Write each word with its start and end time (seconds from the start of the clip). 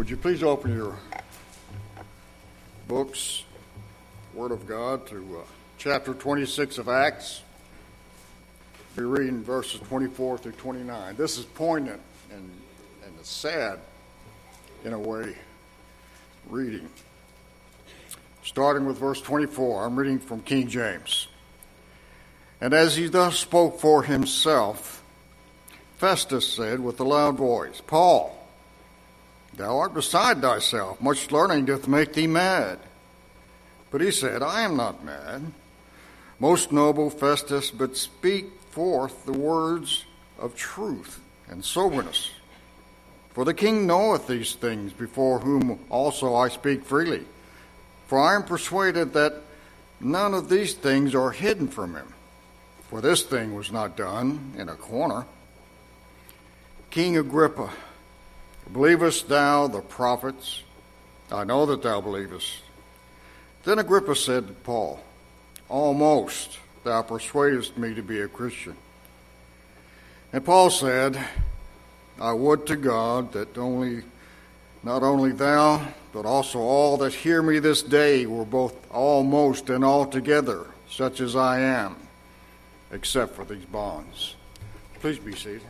Would 0.00 0.08
you 0.08 0.16
please 0.16 0.42
open 0.42 0.74
your 0.74 0.96
books, 2.88 3.44
Word 4.32 4.50
of 4.50 4.66
God, 4.66 5.06
to 5.08 5.40
uh, 5.40 5.46
chapter 5.76 6.14
26 6.14 6.78
of 6.78 6.88
Acts? 6.88 7.42
We're 8.96 9.08
reading 9.08 9.44
verses 9.44 9.78
24 9.80 10.38
through 10.38 10.52
29. 10.52 11.16
This 11.16 11.36
is 11.36 11.44
poignant 11.44 12.00
and, 12.32 12.50
and 13.04 13.26
sad, 13.26 13.78
in 14.86 14.94
a 14.94 14.98
way, 14.98 15.36
reading. 16.48 16.88
Starting 18.42 18.86
with 18.86 18.96
verse 18.96 19.20
24, 19.20 19.84
I'm 19.84 19.96
reading 19.96 20.18
from 20.18 20.40
King 20.40 20.66
James. 20.68 21.28
And 22.58 22.72
as 22.72 22.96
he 22.96 23.08
thus 23.08 23.38
spoke 23.38 23.78
for 23.78 24.04
himself, 24.04 25.04
Festus 25.98 26.50
said 26.50 26.80
with 26.80 26.98
a 27.00 27.04
loud 27.04 27.36
voice, 27.36 27.82
Paul, 27.86 28.39
Thou 29.54 29.78
art 29.78 29.94
beside 29.94 30.40
thyself. 30.40 31.00
Much 31.00 31.30
learning 31.30 31.66
doth 31.66 31.88
make 31.88 32.12
thee 32.12 32.26
mad. 32.26 32.78
But 33.90 34.00
he 34.00 34.10
said, 34.10 34.42
I 34.42 34.62
am 34.62 34.76
not 34.76 35.04
mad. 35.04 35.52
Most 36.38 36.72
noble 36.72 37.10
Festus, 37.10 37.70
but 37.70 37.96
speak 37.96 38.46
forth 38.70 39.26
the 39.26 39.32
words 39.32 40.04
of 40.38 40.54
truth 40.54 41.20
and 41.48 41.64
soberness. 41.64 42.30
For 43.30 43.44
the 43.44 43.54
king 43.54 43.86
knoweth 43.86 44.26
these 44.26 44.54
things, 44.54 44.92
before 44.92 45.40
whom 45.40 45.78
also 45.88 46.34
I 46.34 46.48
speak 46.48 46.84
freely. 46.84 47.24
For 48.06 48.18
I 48.18 48.34
am 48.34 48.44
persuaded 48.44 49.12
that 49.12 49.42
none 50.00 50.34
of 50.34 50.48
these 50.48 50.74
things 50.74 51.14
are 51.14 51.30
hidden 51.30 51.68
from 51.68 51.94
him. 51.94 52.12
For 52.88 53.00
this 53.00 53.22
thing 53.22 53.54
was 53.54 53.70
not 53.70 53.96
done 53.96 54.54
in 54.56 54.68
a 54.68 54.74
corner. 54.74 55.26
King 56.90 57.16
Agrippa, 57.16 57.70
Believest 58.72 59.28
thou 59.28 59.66
the 59.66 59.80
prophets? 59.80 60.62
I 61.30 61.44
know 61.44 61.66
that 61.66 61.82
thou 61.82 62.00
believest. 62.00 62.62
Then 63.64 63.78
Agrippa 63.78 64.14
said 64.14 64.46
to 64.46 64.52
Paul, 64.52 65.00
Almost 65.68 66.58
thou 66.84 67.02
persuadest 67.02 67.76
me 67.76 67.94
to 67.94 68.02
be 68.02 68.20
a 68.20 68.28
Christian. 68.28 68.76
And 70.32 70.44
Paul 70.44 70.70
said, 70.70 71.18
I 72.20 72.32
would 72.32 72.66
to 72.66 72.76
God 72.76 73.32
that 73.32 73.56
only 73.58 74.02
not 74.82 75.02
only 75.02 75.32
thou, 75.32 75.86
but 76.12 76.24
also 76.24 76.58
all 76.58 76.96
that 76.98 77.12
hear 77.12 77.42
me 77.42 77.58
this 77.58 77.82
day 77.82 78.26
were 78.26 78.44
both 78.44 78.74
almost 78.90 79.68
and 79.68 79.84
altogether 79.84 80.66
such 80.88 81.20
as 81.20 81.36
I 81.36 81.60
am, 81.60 81.96
except 82.90 83.36
for 83.36 83.44
these 83.44 83.64
bonds. 83.66 84.36
Please 85.00 85.18
be 85.18 85.34
seated. 85.34 85.62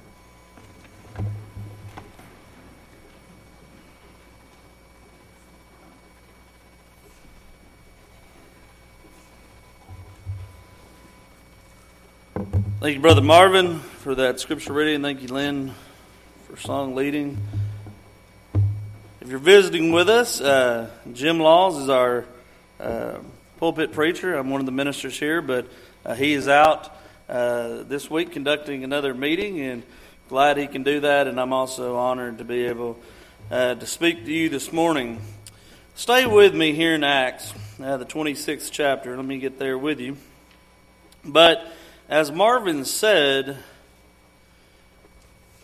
Thank 12.81 12.95
you, 12.95 13.03
Brother 13.03 13.20
Marvin, 13.20 13.81
for 13.81 14.14
that 14.14 14.41
scripture 14.41 14.73
reading. 14.73 15.03
Thank 15.03 15.20
you, 15.20 15.28
Lynn, 15.28 15.75
for 16.47 16.56
song 16.56 16.95
leading. 16.95 17.36
If 19.20 19.28
you're 19.28 19.39
visiting 19.39 19.92
with 19.92 20.09
us, 20.09 20.41
uh, 20.41 20.89
Jim 21.12 21.41
Laws 21.41 21.77
is 21.77 21.91
our 21.91 22.25
uh, 22.81 23.19
pulpit 23.58 23.92
preacher. 23.92 24.34
I'm 24.34 24.48
one 24.48 24.61
of 24.61 24.67
the 24.67 24.73
ministers 24.73 25.19
here, 25.19 25.42
but 25.42 25.67
uh, 26.06 26.14
he 26.14 26.33
is 26.33 26.48
out 26.48 26.91
uh, 27.28 27.83
this 27.83 28.11
week 28.11 28.33
conducting 28.33 28.83
another 28.83 29.12
meeting, 29.12 29.61
and 29.61 29.83
glad 30.31 30.56
he 30.56 30.67
can 30.67 30.83
do 30.83 31.01
that. 31.01 31.27
And 31.27 31.39
I'm 31.39 31.53
also 31.53 31.98
honored 31.98 32.39
to 32.39 32.45
be 32.45 32.64
able 32.64 32.98
uh, 33.51 33.75
to 33.75 33.86
speak 33.86 34.25
to 34.25 34.33
you 34.33 34.48
this 34.48 34.73
morning. 34.73 35.20
Stay 35.97 36.24
with 36.24 36.55
me 36.55 36.73
here 36.73 36.95
in 36.95 37.05
Acts, 37.05 37.52
uh, 37.83 37.98
the 37.98 38.07
26th 38.07 38.70
chapter. 38.73 39.14
Let 39.17 39.27
me 39.27 39.39
get 39.39 39.58
there 39.58 39.77
with 39.77 40.01
you. 40.01 40.17
But 41.23 41.70
as 42.11 42.33
Marvin 42.33 42.85
said, 42.85 43.57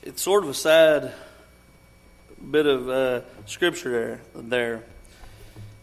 it's 0.03 0.23
sort 0.23 0.45
of 0.45 0.51
a 0.51 0.55
sad 0.55 1.13
bit 2.51 2.67
of 2.67 2.89
uh, 2.89 3.21
scripture 3.47 3.91
there, 3.91 4.21
there. 4.37 4.83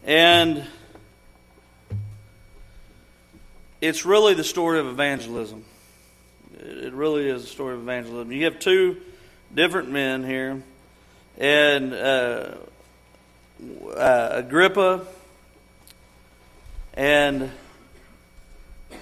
And 0.05 0.65
it's 3.81 4.05
really 4.05 4.35
the 4.35 4.45
story 4.45 4.79
of 4.79 4.87
evangelism. 4.87 5.65
It 6.57 6.93
really 6.93 7.27
is 7.27 7.43
a 7.43 7.47
story 7.47 7.73
of 7.73 7.81
evangelism. 7.81 8.31
You 8.31 8.45
have 8.45 8.59
two 8.59 9.01
different 9.53 9.91
men 9.91 10.23
here, 10.23 10.63
and 11.37 11.93
uh, 11.93 12.55
uh, 13.93 14.29
Agrippa 14.31 15.05
and 16.93 17.51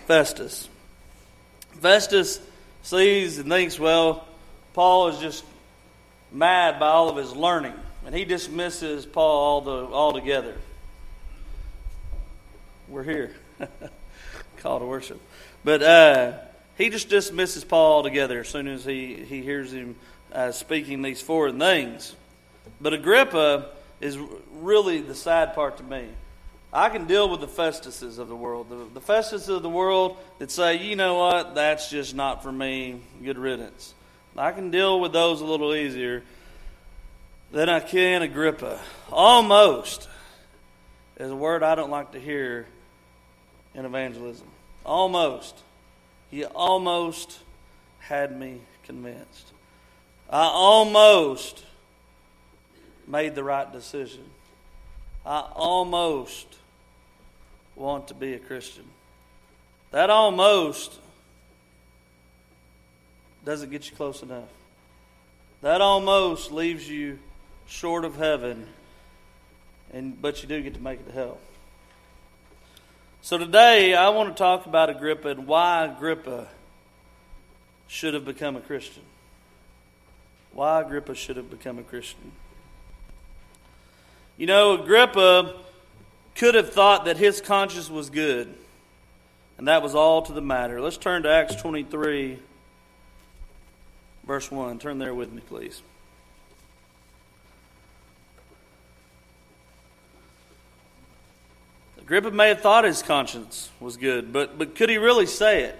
Festus. 0.07 0.67
Festus 1.81 2.39
sees 2.83 3.39
and 3.39 3.49
thinks, 3.49 3.79
well, 3.79 4.27
Paul 4.73 5.07
is 5.09 5.17
just 5.17 5.43
mad 6.31 6.79
by 6.79 6.87
all 6.87 7.09
of 7.09 7.17
his 7.17 7.35
learning, 7.35 7.73
and 8.05 8.13
he 8.13 8.23
dismisses 8.23 9.05
Paul 9.05 9.39
all 9.39 9.61
the, 9.61 9.93
altogether. 9.93 10.55
We're 12.87 13.03
here. 13.03 13.35
Call 14.57 14.79
to 14.79 14.85
worship. 14.85 15.19
But 15.63 15.81
uh, 15.81 16.33
he 16.77 16.91
just 16.91 17.09
dismisses 17.09 17.63
Paul 17.63 17.93
altogether 17.93 18.41
as 18.41 18.49
soon 18.49 18.67
as 18.67 18.85
he, 18.85 19.15
he 19.15 19.41
hears 19.41 19.73
him 19.73 19.95
uh, 20.31 20.51
speaking 20.51 21.01
these 21.01 21.19
foreign 21.19 21.57
things. 21.57 22.15
But 22.79 22.93
Agrippa 22.93 23.69
is 23.99 24.19
really 24.53 25.01
the 25.01 25.15
sad 25.15 25.55
part 25.55 25.77
to 25.77 25.83
me. 25.83 26.07
I 26.73 26.89
can 26.89 27.05
deal 27.05 27.29
with 27.29 27.41
the 27.41 27.47
Festuses 27.47 28.17
of 28.17 28.29
the 28.29 28.35
world. 28.35 28.69
The, 28.69 28.99
the 28.99 29.05
Festuses 29.05 29.49
of 29.49 29.61
the 29.61 29.69
world 29.69 30.17
that 30.39 30.51
say, 30.51 30.77
you 30.77 30.95
know 30.95 31.15
what, 31.15 31.55
that's 31.55 31.89
just 31.89 32.15
not 32.15 32.43
for 32.43 32.51
me, 32.51 33.01
good 33.23 33.37
riddance. 33.37 33.93
I 34.37 34.51
can 34.51 34.71
deal 34.71 35.01
with 35.01 35.11
those 35.11 35.41
a 35.41 35.45
little 35.45 35.75
easier 35.75 36.23
than 37.51 37.67
I 37.67 37.81
can 37.81 38.21
Agrippa. 38.21 38.79
Almost 39.11 40.07
is 41.17 41.29
a 41.29 41.35
word 41.35 41.63
I 41.63 41.75
don't 41.75 41.91
like 41.91 42.13
to 42.13 42.19
hear 42.19 42.65
in 43.75 43.85
evangelism. 43.85 44.47
Almost. 44.85 45.59
He 46.29 46.45
almost 46.45 47.39
had 47.99 48.37
me 48.39 48.61
convinced. 48.85 49.51
I 50.29 50.43
almost 50.43 51.65
made 53.05 53.35
the 53.35 53.43
right 53.43 53.71
decision. 53.71 54.23
I 55.25 55.41
almost 55.53 56.47
want 57.75 58.07
to 58.09 58.13
be 58.13 58.33
a 58.33 58.39
Christian. 58.39 58.85
That 59.91 60.09
almost 60.09 60.93
doesn't 63.43 63.71
get 63.71 63.89
you 63.89 63.95
close 63.95 64.21
enough. 64.23 64.49
That 65.61 65.81
almost 65.81 66.51
leaves 66.51 66.89
you 66.89 67.19
short 67.67 68.05
of 68.05 68.15
heaven, 68.15 68.67
and 69.93 70.21
but 70.21 70.41
you 70.41 70.49
do 70.49 70.61
get 70.61 70.73
to 70.75 70.81
make 70.81 70.99
it 70.99 71.07
to 71.07 71.13
hell. 71.13 71.37
So 73.21 73.37
today 73.37 73.93
I 73.93 74.09
want 74.09 74.29
to 74.29 74.35
talk 74.35 74.65
about 74.65 74.89
Agrippa 74.89 75.29
and 75.29 75.47
why 75.47 75.85
Agrippa 75.85 76.47
should 77.87 78.13
have 78.13 78.25
become 78.25 78.55
a 78.55 78.61
Christian. 78.61 79.03
Why 80.53 80.81
Agrippa 80.81 81.13
should 81.13 81.37
have 81.37 81.49
become 81.49 81.77
a 81.77 81.83
Christian. 81.83 82.31
You 84.37 84.47
know, 84.47 84.81
Agrippa 84.81 85.53
could 86.35 86.55
have 86.55 86.71
thought 86.71 87.05
that 87.05 87.17
his 87.17 87.41
conscience 87.41 87.89
was 87.89 88.09
good, 88.09 88.53
and 89.57 89.67
that 89.67 89.81
was 89.81 89.95
all 89.95 90.21
to 90.23 90.33
the 90.33 90.41
matter. 90.41 90.81
Let's 90.81 90.97
turn 90.97 91.23
to 91.23 91.29
Acts 91.29 91.55
23, 91.55 92.39
verse 94.25 94.51
1. 94.51 94.79
Turn 94.79 94.97
there 94.97 95.13
with 95.13 95.31
me, 95.31 95.41
please. 95.47 95.81
Agrippa 102.11 102.31
may 102.31 102.49
have 102.49 102.59
thought 102.59 102.83
his 102.83 103.01
conscience 103.01 103.69
was 103.79 103.95
good, 103.95 104.33
but, 104.33 104.57
but 104.57 104.75
could 104.75 104.89
he 104.89 104.97
really 104.97 105.25
say 105.25 105.63
it? 105.63 105.79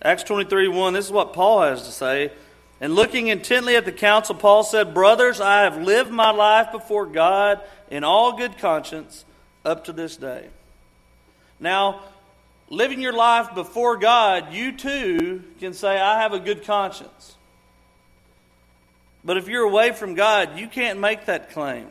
Acts 0.00 0.22
23 0.22 0.68
1, 0.68 0.92
this 0.94 1.06
is 1.06 1.12
what 1.12 1.32
Paul 1.32 1.62
has 1.62 1.82
to 1.82 1.90
say. 1.90 2.30
And 2.80 2.94
looking 2.94 3.26
intently 3.26 3.74
at 3.76 3.84
the 3.84 3.92
council, 3.92 4.34
Paul 4.34 4.62
said, 4.62 4.94
Brothers, 4.94 5.40
I 5.40 5.62
have 5.62 5.82
lived 5.82 6.10
my 6.10 6.30
life 6.30 6.70
before 6.70 7.06
God 7.06 7.60
in 7.90 8.04
all 8.04 8.36
good 8.36 8.58
conscience 8.58 9.24
up 9.64 9.84
to 9.86 9.92
this 9.92 10.16
day. 10.16 10.46
Now, 11.58 12.02
living 12.70 13.00
your 13.00 13.12
life 13.12 13.54
before 13.54 13.96
God, 13.96 14.52
you 14.52 14.76
too 14.76 15.42
can 15.58 15.74
say, 15.74 15.98
I 15.98 16.22
have 16.22 16.32
a 16.32 16.38
good 16.38 16.64
conscience. 16.64 17.34
But 19.24 19.36
if 19.36 19.48
you're 19.48 19.64
away 19.64 19.92
from 19.92 20.14
God, 20.14 20.58
you 20.58 20.68
can't 20.68 21.00
make 21.00 21.26
that 21.26 21.50
claim. 21.50 21.88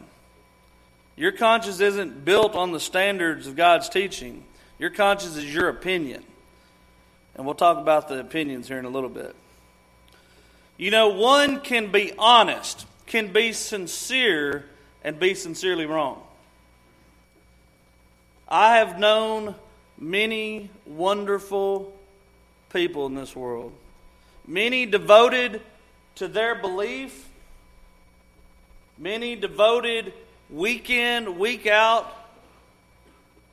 Your 1.18 1.34
conscience 1.34 1.82
isn't 1.82 2.24
built 2.24 2.56
on 2.56 2.72
the 2.72 2.80
standards 2.80 3.48
of 3.48 3.56
God's 3.56 3.90
teaching. 3.90 4.44
Your 4.80 4.92
conscience 4.92 5.36
is 5.36 5.54
your 5.54 5.68
opinion. 5.68 6.24
And 7.36 7.46
we'll 7.46 7.56
talk 7.56 7.78
about 7.78 8.08
the 8.08 8.20
opinions 8.20 8.68
here 8.68 8.80
in 8.80 8.86
a 8.86 8.90
little 8.90 9.10
bit. 9.10 9.36
You 10.78 10.92
know, 10.92 11.10
one 11.10 11.62
can 11.62 11.92
be 11.92 12.14
honest 12.18 12.86
can 13.08 13.32
be 13.32 13.54
sincere 13.54 14.66
and 15.04 15.20
be 15.20 15.34
sincerely 15.34 15.86
wrong. 15.86 16.22
I 18.48 18.78
have 18.78 19.00
known 19.00 19.56
many 19.98 20.70
wonderful 20.86 21.94
people 22.72 23.06
in 23.08 23.16
this 23.16 23.36
world, 23.36 23.74
many 24.46 24.86
devoted 24.86 25.62
to 26.16 26.28
their 26.28 26.54
belief, 26.54 27.28
many 28.98 29.36
devoted 29.36 30.14
week 30.50 30.90
in, 30.90 31.40
week 31.40 31.66
out 31.66 32.14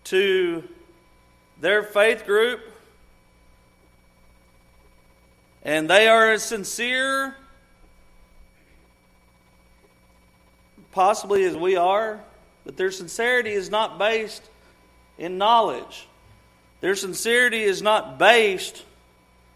to 0.05 0.65
their 1.61 1.83
faith 1.83 2.27
group. 2.27 2.61
And 5.65 5.89
they 5.89 6.09
are 6.09 6.33
as 6.33 6.43
sincere, 6.43 7.35
possibly, 10.93 11.45
as 11.45 11.57
we 11.57 11.77
are, 11.77 12.21
but 12.65 12.77
their 12.77 12.91
sincerity 12.91 13.53
is 13.53 13.71
not 13.71 13.99
based 13.99 14.43
in 15.17 15.39
knowledge. 15.39 16.07
Their 16.81 16.95
sincerity 16.95 17.63
is 17.63 17.81
not 17.81 18.19
based 18.19 18.85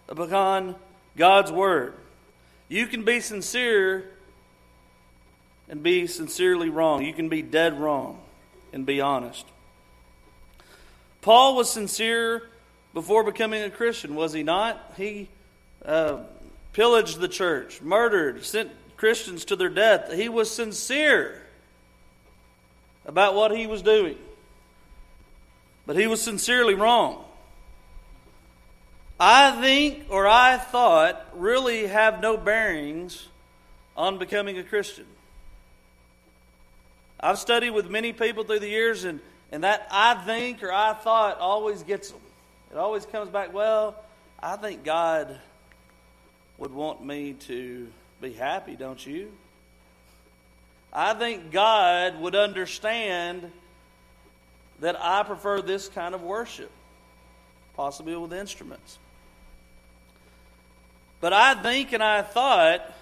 upon 0.09 0.77
God's 1.17 1.53
Word. 1.53 1.95
You 2.69 2.87
can 2.87 3.05
be 3.05 3.21
sincere 3.21 4.11
and 5.69 5.83
be 5.83 6.07
sincerely 6.07 6.71
wrong. 6.71 7.05
You 7.05 7.13
can 7.13 7.29
be 7.29 7.43
dead 7.43 7.79
wrong 7.79 8.21
and 8.73 8.87
be 8.87 9.01
honest. 9.03 9.45
Paul 11.21 11.57
was 11.57 11.71
sincere 11.71 12.49
before 12.95 13.25
becoming 13.25 13.63
a 13.63 13.71
Christian, 13.71 14.15
was 14.15 14.33
he 14.33 14.43
not? 14.43 14.95
He 14.97 15.29
uh, 15.85 16.19
pillaged 16.73 17.21
the 17.21 17.29
church, 17.29 17.81
murdered, 17.81 18.45
sent 18.45 18.71
Christians 18.97 19.45
to 19.47 19.57
their 19.57 19.69
death. 19.69 20.13
He 20.13 20.29
was 20.29 20.51
sincere 20.51 21.43
about 23.07 23.35
what 23.35 23.57
he 23.57 23.67
was 23.67 23.83
doing. 23.83 24.17
But 25.87 25.97
he 25.97 26.07
was 26.07 26.21
sincerely 26.21 26.75
wrong. 26.75 27.25
I 29.19 29.61
think, 29.61 30.07
or 30.11 30.29
I 30.29 30.59
thought, 30.59 31.27
really 31.35 31.87
have 31.87 32.21
no 32.21 32.37
bearings 32.37 33.27
on 33.97 34.19
becoming 34.19 34.59
a 34.59 34.63
Christian. 34.63 35.07
I've 37.19 37.39
studied 37.39 37.71
with 37.71 37.91
many 37.91 38.13
people 38.13 38.45
through 38.45 38.61
the 38.61 38.69
years, 38.69 39.05
and, 39.05 39.19
and 39.51 39.65
that 39.65 39.89
I 39.91 40.15
think 40.15 40.63
or 40.63 40.73
I 40.73 40.93
thought 40.93 41.41
always 41.41 41.83
gets 41.83 42.11
them. 42.11 42.21
It 42.71 42.77
always 42.77 43.07
comes 43.07 43.31
back, 43.31 43.53
well, 43.53 43.97
I 44.41 44.57
think 44.57 44.85
God 44.85 45.41
would 46.59 46.73
want 46.73 47.05
me 47.05 47.35
to 47.47 47.89
be 48.21 48.33
happy, 48.33 48.77
don't 48.77 49.05
you? 49.05 49.33
I 50.93 51.15
think 51.15 51.51
God 51.53 52.21
would 52.21 52.35
understand 52.35 53.51
that 54.81 54.97
I 55.01 55.23
prefer 55.23 55.61
this 55.61 55.89
kind 55.89 56.15
of 56.15 56.23
worship, 56.23 56.71
possibly 57.77 58.17
with 58.17 58.33
instruments. 58.33 58.99
But 61.21 61.33
I 61.33 61.55
think 61.55 61.93
and 61.93 62.03
I 62.03 62.23
thought 62.23 62.93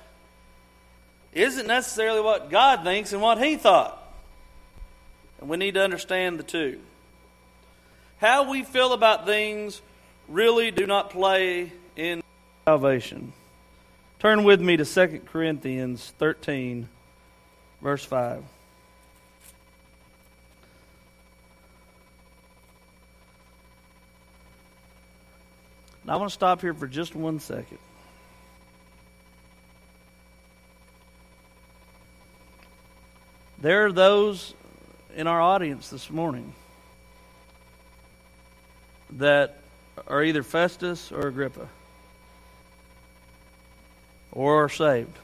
isn't 1.32 1.66
necessarily 1.66 2.20
what 2.20 2.50
God 2.50 2.82
thinks 2.82 3.12
and 3.12 3.20
what 3.20 3.42
He 3.42 3.56
thought. 3.56 4.02
And 5.40 5.50
we 5.50 5.58
need 5.58 5.74
to 5.74 5.82
understand 5.82 6.38
the 6.38 6.42
two. 6.42 6.80
How 8.18 8.50
we 8.50 8.62
feel 8.62 8.94
about 8.94 9.26
things 9.26 9.82
really 10.28 10.70
do 10.70 10.86
not 10.86 11.10
play 11.10 11.72
in 11.94 12.22
salvation. 12.64 13.34
Turn 14.18 14.44
with 14.44 14.62
me 14.62 14.78
to 14.78 14.84
2 14.84 15.20
Corinthians 15.26 16.14
13, 16.18 16.88
verse 17.82 18.02
5. 18.04 18.42
Now, 26.06 26.14
I 26.14 26.16
want 26.16 26.30
to 26.30 26.34
stop 26.34 26.62
here 26.62 26.72
for 26.72 26.86
just 26.86 27.14
one 27.14 27.40
second. 27.40 27.78
There 33.58 33.86
are 33.86 33.92
those 33.92 34.54
in 35.14 35.26
our 35.26 35.40
audience 35.40 35.90
this 35.90 36.08
morning 36.10 36.54
that 39.10 39.58
are 40.06 40.22
either 40.22 40.42
Festus 40.42 41.12
or 41.12 41.26
Agrippa 41.26 41.68
or 44.36 44.64
are 44.64 44.68
saved. 44.68 45.16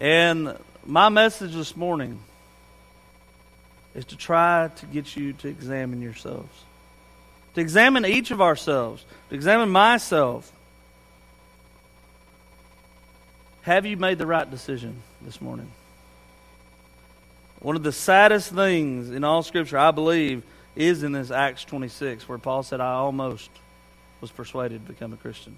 And 0.00 0.56
my 0.84 1.10
message 1.10 1.54
this 1.54 1.76
morning 1.76 2.18
is 3.94 4.06
to 4.06 4.16
try 4.16 4.70
to 4.76 4.86
get 4.86 5.14
you 5.14 5.34
to 5.34 5.48
examine 5.48 6.00
yourselves, 6.00 6.64
to 7.54 7.60
examine 7.60 8.06
each 8.06 8.30
of 8.30 8.40
ourselves, 8.40 9.04
to 9.28 9.34
examine 9.34 9.68
myself. 9.68 10.50
Have 13.62 13.84
you 13.84 13.98
made 13.98 14.18
the 14.18 14.26
right 14.26 14.50
decision 14.50 15.02
this 15.20 15.40
morning? 15.40 15.70
One 17.60 17.76
of 17.76 17.82
the 17.82 17.92
saddest 17.92 18.54
things 18.54 19.10
in 19.10 19.22
all 19.22 19.42
Scripture, 19.42 19.78
I 19.78 19.90
believe, 19.90 20.44
is 20.76 21.02
in 21.02 21.12
this 21.12 21.30
Acts 21.30 21.64
26, 21.64 22.26
where 22.28 22.38
Paul 22.38 22.62
said, 22.62 22.80
I 22.80 22.92
almost 22.92 23.50
was 24.22 24.30
persuaded 24.30 24.86
to 24.86 24.92
become 24.92 25.12
a 25.12 25.16
Christian. 25.16 25.56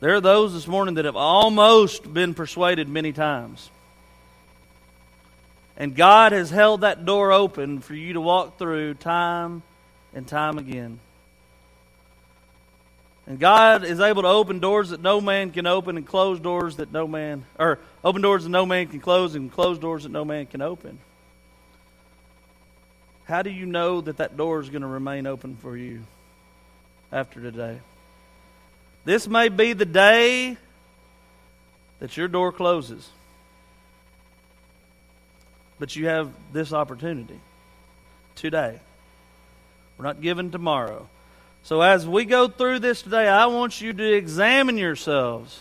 There 0.00 0.14
are 0.14 0.20
those 0.20 0.52
this 0.52 0.68
morning 0.68 0.94
that 0.94 1.04
have 1.04 1.16
almost 1.16 2.12
been 2.12 2.32
persuaded 2.32 2.88
many 2.88 3.12
times. 3.12 3.70
And 5.76 5.94
God 5.94 6.32
has 6.32 6.50
held 6.50 6.82
that 6.82 7.04
door 7.04 7.32
open 7.32 7.80
for 7.80 7.94
you 7.94 8.12
to 8.12 8.20
walk 8.20 8.58
through 8.58 8.94
time 8.94 9.62
and 10.14 10.26
time 10.26 10.58
again. 10.58 11.00
And 13.26 13.38
God 13.38 13.84
is 13.84 14.00
able 14.00 14.22
to 14.22 14.28
open 14.28 14.60
doors 14.60 14.90
that 14.90 15.02
no 15.02 15.20
man 15.20 15.50
can 15.50 15.66
open 15.66 15.96
and 15.96 16.06
close 16.06 16.40
doors 16.40 16.76
that 16.76 16.92
no 16.92 17.06
man, 17.06 17.44
or 17.58 17.78
open 18.02 18.22
doors 18.22 18.44
that 18.44 18.50
no 18.50 18.64
man 18.64 18.86
can 18.86 19.00
close 19.00 19.34
and 19.34 19.52
close 19.52 19.78
doors 19.78 20.04
that 20.04 20.12
no 20.12 20.24
man 20.24 20.46
can 20.46 20.62
open. 20.62 20.98
How 23.24 23.42
do 23.42 23.50
you 23.50 23.66
know 23.66 24.00
that 24.00 24.16
that 24.16 24.36
door 24.36 24.60
is 24.60 24.70
going 24.70 24.82
to 24.82 24.88
remain 24.88 25.26
open 25.26 25.56
for 25.56 25.76
you 25.76 26.04
after 27.12 27.40
today? 27.40 27.80
This 29.08 29.26
may 29.26 29.48
be 29.48 29.72
the 29.72 29.86
day 29.86 30.58
that 31.98 32.18
your 32.18 32.28
door 32.28 32.52
closes. 32.52 33.08
But 35.78 35.96
you 35.96 36.08
have 36.08 36.30
this 36.52 36.74
opportunity 36.74 37.40
today. 38.34 38.78
We're 39.96 40.04
not 40.04 40.20
given 40.20 40.50
tomorrow. 40.50 41.08
So, 41.62 41.80
as 41.80 42.06
we 42.06 42.26
go 42.26 42.48
through 42.48 42.80
this 42.80 43.00
today, 43.00 43.26
I 43.26 43.46
want 43.46 43.80
you 43.80 43.94
to 43.94 44.12
examine 44.12 44.76
yourselves 44.76 45.58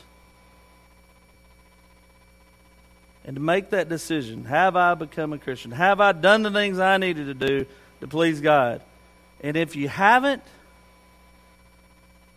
and 3.24 3.38
to 3.38 3.42
make 3.42 3.70
that 3.70 3.88
decision. 3.88 4.44
Have 4.44 4.76
I 4.76 4.94
become 4.94 5.32
a 5.32 5.38
Christian? 5.38 5.72
Have 5.72 6.02
I 6.02 6.12
done 6.12 6.44
the 6.44 6.52
things 6.52 6.80
I 6.80 6.98
needed 6.98 7.28
to 7.28 7.48
do 7.48 7.66
to 8.02 8.08
please 8.10 8.42
God? 8.42 8.82
And 9.40 9.56
if 9.56 9.78
you 9.78 9.88
haven't, 9.88 10.44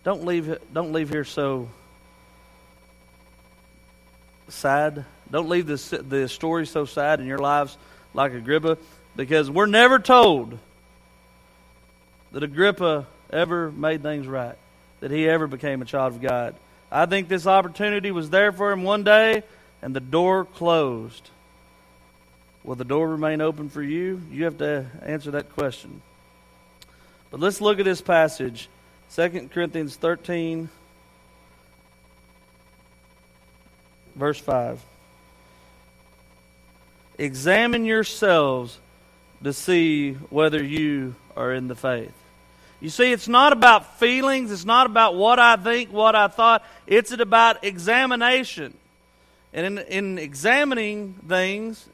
don't 0.05 0.25
leave, 0.25 0.59
don't 0.73 0.93
leave 0.93 1.11
here 1.11 1.25
so 1.25 1.69
sad. 4.49 5.05
Don't 5.31 5.49
leave 5.49 5.67
this, 5.67 5.91
the 5.91 6.29
story 6.29 6.67
so 6.67 6.85
sad 6.85 7.21
in 7.21 7.27
your 7.27 7.39
lives 7.39 7.77
like 8.15 8.33
Agrippa 8.33 8.79
because 9.17 9.51
we're 9.51 9.67
never 9.67 9.99
told 9.99 10.59
that 12.33 12.43
Agrippa 12.43 13.07
ever 13.33 13.71
made 13.71 14.03
things 14.03 14.27
right, 14.27 14.57
that 15.01 15.11
he 15.11 15.29
ever 15.29 15.47
became 15.47 15.83
a 15.83 15.85
child 15.85 16.15
of 16.15 16.21
God. 16.21 16.55
I 16.91 17.07
think 17.07 17.29
this 17.29 17.47
opportunity 17.47 18.11
was 18.11 18.31
there 18.31 18.53
for 18.53 18.73
him 18.73 18.83
one 18.83 19.05
day, 19.05 19.43
and 19.83 19.95
the 19.95 20.01
door 20.01 20.45
closed. 20.45 21.31
Will 22.65 22.75
the 22.75 22.85
door 22.85 23.09
remain 23.09 23.41
open 23.41 23.69
for 23.69 23.83
you? 23.83 24.21
You 24.31 24.45
have 24.45 24.59
to 24.59 24.87
answer 25.03 25.33
that 25.33 25.55
question. 25.55 26.03
But 27.31 27.41
let's 27.41 27.61
look 27.61 27.79
at 27.79 27.85
this 27.85 28.01
passage 28.01 28.69
2 29.15 29.51
Corinthians 29.53 29.97
13, 29.97 30.69
verse 34.15 34.39
5. 34.39 34.81
Examine 37.19 37.85
yourselves 37.85 38.79
to 39.43 39.53
see 39.53 40.13
whether 40.13 40.63
you 40.63 41.17
are 41.37 41.53
in 41.53 41.67
the 41.67 41.75
faith. 41.75 42.13
You 42.81 42.89
see, 42.89 43.11
it's 43.11 43.27
not 43.27 43.53
about 43.53 43.99
feelings. 43.99 44.53
It's 44.53 44.65
not 44.65 44.87
about 44.87 45.17
what 45.17 45.39
I 45.39 45.57
think, 45.57 45.93
what 45.93 46.15
I 46.15 46.29
thought. 46.29 46.65
It's 46.87 47.11
about 47.11 47.65
examination. 47.65 48.75
And 49.53 49.67
in, 49.67 49.79
in 49.87 50.19
examining 50.19 51.15
things, 51.29 51.85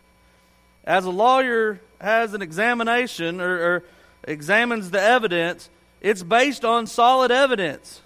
as 0.85 1.07
a 1.07 1.11
lawyer 1.11 1.81
has 1.99 2.35
an 2.35 2.43
examination 2.43 3.41
or, 3.41 3.59
or 3.59 3.85
examines 4.25 4.91
the 4.91 5.01
evidence, 5.01 5.71
it's 6.07 6.23
based 6.23 6.65
on 6.65 6.87
solid 6.87 7.33
evidence. 7.33 8.01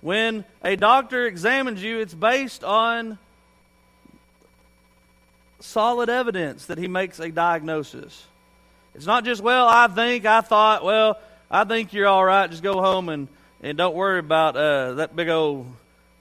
When 0.00 0.44
a 0.64 0.74
doctor 0.74 1.24
examines 1.24 1.80
you, 1.80 2.00
it's 2.00 2.12
based 2.12 2.64
on 2.64 3.16
solid 5.60 6.10
evidence 6.10 6.66
that 6.66 6.76
he 6.76 6.88
makes 6.88 7.20
a 7.20 7.30
diagnosis. 7.30 8.26
It's 8.96 9.06
not 9.06 9.24
just, 9.24 9.40
well, 9.40 9.68
I 9.68 9.86
think, 9.86 10.26
I 10.26 10.40
thought, 10.40 10.84
well, 10.84 11.20
I 11.48 11.62
think 11.62 11.92
you're 11.92 12.08
all 12.08 12.24
right. 12.24 12.50
Just 12.50 12.64
go 12.64 12.80
home 12.80 13.08
and, 13.08 13.28
and 13.62 13.78
don't 13.78 13.94
worry 13.94 14.18
about 14.18 14.56
uh, 14.56 14.94
that 14.94 15.14
big 15.14 15.28
old 15.28 15.66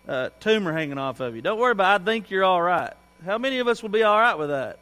uh, 0.08 0.30
tumor 0.40 0.72
hanging 0.72 1.00
off 1.00 1.20
of 1.20 1.36
you. 1.36 1.42
Don't 1.42 1.58
worry 1.58 1.72
about 1.72 2.00
I 2.00 2.06
think 2.06 2.30
you're 2.30 2.44
all 2.44 2.62
right. 2.62 2.94
How 3.26 3.40
many 3.40 3.58
of 3.58 3.68
us 3.68 3.82
would 3.82 3.92
be 3.92 4.04
all 4.04 4.20
right 4.20 4.38
with 4.38 4.50
that? 4.50 4.78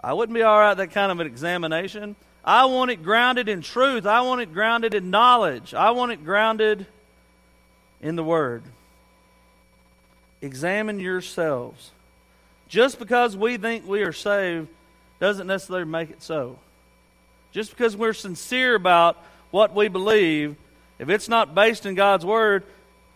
I 0.00 0.12
wouldn't 0.12 0.34
be 0.34 0.42
all 0.42 0.60
right 0.60 0.74
that 0.74 0.92
kind 0.92 1.10
of 1.10 1.18
an 1.18 1.26
examination. 1.26 2.14
I 2.44 2.66
want 2.66 2.90
it 2.90 3.02
grounded 3.02 3.48
in 3.48 3.62
truth. 3.62 4.04
I 4.04 4.20
want 4.20 4.42
it 4.42 4.52
grounded 4.52 4.92
in 4.92 5.10
knowledge. 5.10 5.72
I 5.72 5.92
want 5.92 6.12
it 6.12 6.24
grounded 6.24 6.86
in 8.02 8.16
the 8.16 8.24
Word. 8.24 8.62
Examine 10.42 11.00
yourselves. 11.00 11.90
Just 12.68 12.98
because 12.98 13.34
we 13.36 13.56
think 13.56 13.86
we 13.86 14.02
are 14.02 14.12
saved 14.12 14.68
doesn't 15.20 15.46
necessarily 15.46 15.86
make 15.86 16.10
it 16.10 16.22
so. 16.22 16.58
Just 17.52 17.70
because 17.70 17.96
we're 17.96 18.12
sincere 18.12 18.74
about 18.74 19.16
what 19.50 19.74
we 19.74 19.88
believe, 19.88 20.56
if 20.98 21.08
it's 21.08 21.28
not 21.28 21.54
based 21.54 21.86
in 21.86 21.94
God's 21.94 22.26
Word, 22.26 22.64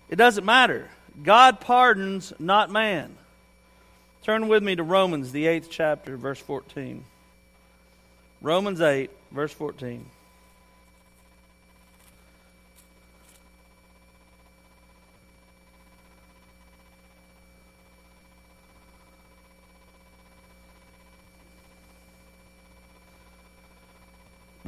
it 0.09 0.17
doesn't 0.17 0.45
matter. 0.45 0.89
God 1.23 1.61
pardons, 1.61 2.33
not 2.39 2.71
man. 2.71 3.15
Turn 4.23 4.49
with 4.49 4.63
me 4.63 4.77
to 4.77 4.83
Romans, 4.83 5.33
the 5.33 5.47
eighth 5.47 5.69
chapter, 5.71 6.17
verse 6.17 6.39
14. 6.39 7.05
Romans 8.41 8.81
8, 8.81 9.11
verse 9.31 9.53
14. 9.53 10.05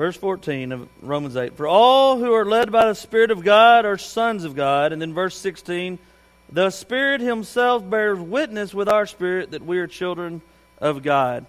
Verse 0.01 0.17
14 0.17 0.73
of 0.73 0.89
Romans 1.03 1.37
8. 1.37 1.59
For 1.59 1.67
all 1.67 2.17
who 2.17 2.33
are 2.33 2.47
led 2.47 2.73
by 2.73 2.87
the 2.87 2.95
Spirit 2.95 3.31
of 3.31 3.45
God 3.45 3.85
are 3.85 3.99
sons 3.99 4.45
of 4.45 4.57
God. 4.57 4.95
And 4.95 5.03
then 5.03 5.13
verse 5.13 5.37
16. 5.37 5.99
The 6.51 6.71
Spirit 6.71 7.21
Himself 7.21 7.89
bears 7.91 8.19
witness 8.19 8.73
with 8.73 8.89
our 8.89 9.05
spirit 9.05 9.51
that 9.51 9.63
we 9.63 9.79
are 9.79 9.87
children 9.87 10.41
of 10.79 11.03
God. 11.03 11.45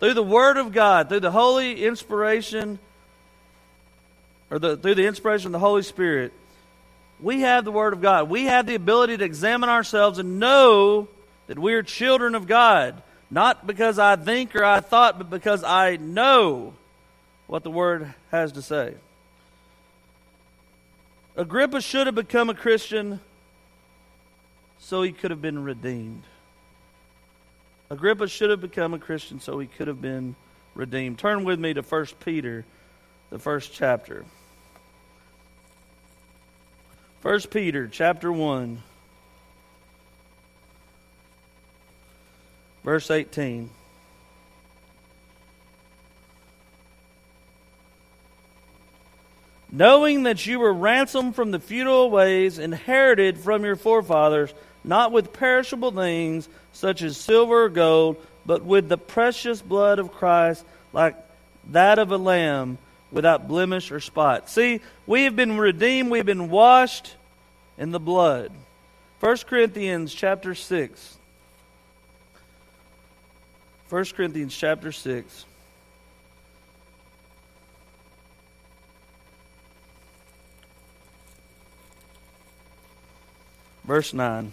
Through 0.00 0.14
the 0.14 0.22
Word 0.22 0.56
of 0.56 0.72
God, 0.72 1.08
through 1.08 1.20
the 1.20 1.30
holy 1.30 1.84
inspiration, 1.84 2.78
or 4.50 4.58
the, 4.58 4.76
through 4.76 4.94
the 4.94 5.06
inspiration 5.06 5.46
of 5.46 5.52
the 5.52 5.58
Holy 5.58 5.82
Spirit, 5.82 6.32
we 7.20 7.40
have 7.40 7.64
the 7.64 7.72
Word 7.72 7.92
of 7.92 8.02
God. 8.02 8.28
We 8.28 8.44
have 8.44 8.66
the 8.66 8.74
ability 8.74 9.16
to 9.16 9.24
examine 9.24 9.68
ourselves 9.70 10.18
and 10.18 10.38
know 10.38 11.08
that 11.46 11.58
we 11.58 11.74
are 11.74 11.82
children 11.82 12.34
of 12.34 12.46
God. 12.46 13.02
Not 13.30 13.66
because 13.66 13.98
I 13.98 14.16
think 14.16 14.54
or 14.54 14.64
I 14.64 14.80
thought, 14.80 15.18
but 15.18 15.30
because 15.30 15.64
I 15.64 15.96
know 15.96 16.74
what 17.46 17.62
the 17.62 17.70
Word 17.70 18.12
has 18.30 18.52
to 18.52 18.62
say. 18.62 18.94
Agrippa 21.36 21.80
should 21.80 22.06
have 22.06 22.14
become 22.14 22.50
a 22.50 22.54
Christian 22.54 23.20
so 24.78 25.02
he 25.02 25.12
could 25.12 25.30
have 25.30 25.42
been 25.42 25.64
redeemed. 25.64 26.22
Agrippa 27.90 28.28
should 28.28 28.50
have 28.50 28.60
become 28.60 28.94
a 28.94 28.98
Christian 28.98 29.40
so 29.40 29.58
he 29.58 29.66
could 29.66 29.88
have 29.88 30.02
been 30.02 30.34
redeemed. 30.74 31.18
Turn 31.18 31.44
with 31.44 31.58
me 31.58 31.74
to 31.74 31.82
1 31.82 32.06
Peter, 32.24 32.64
the 33.30 33.38
first 33.38 33.72
chapter. 33.72 34.24
1 37.22 37.40
Peter 37.50 37.88
chapter 37.88 38.30
1, 38.30 38.82
verse 42.84 43.10
18. 43.10 43.70
knowing 49.76 50.22
that 50.22 50.46
you 50.46 50.58
were 50.58 50.72
ransomed 50.72 51.34
from 51.34 51.50
the 51.50 51.60
futile 51.60 52.10
ways 52.10 52.58
inherited 52.58 53.38
from 53.38 53.62
your 53.62 53.76
forefathers, 53.76 54.54
not 54.86 55.12
with 55.12 55.32
perishable 55.32 55.90
things 55.90 56.48
such 56.72 57.02
as 57.02 57.16
silver 57.16 57.64
or 57.64 57.68
gold, 57.68 58.16
but 58.46 58.64
with 58.64 58.88
the 58.88 58.96
precious 58.96 59.60
blood 59.60 59.98
of 59.98 60.12
Christ, 60.12 60.64
like 60.92 61.16
that 61.70 61.98
of 61.98 62.12
a 62.12 62.16
lamb 62.16 62.78
without 63.10 63.48
blemish 63.48 63.90
or 63.90 64.00
spot. 64.00 64.48
See, 64.48 64.80
we 65.06 65.24
have 65.24 65.34
been 65.36 65.58
redeemed, 65.58 66.10
we've 66.10 66.24
been 66.24 66.48
washed 66.48 67.16
in 67.76 67.90
the 67.90 68.00
blood. 68.00 68.52
1 69.20 69.36
Corinthians 69.48 70.14
chapter 70.14 70.54
6. 70.54 71.18
1 73.88 74.04
Corinthians 74.16 74.56
chapter 74.56 74.92
6. 74.92 75.44
Verse 83.84 84.12
9. 84.12 84.52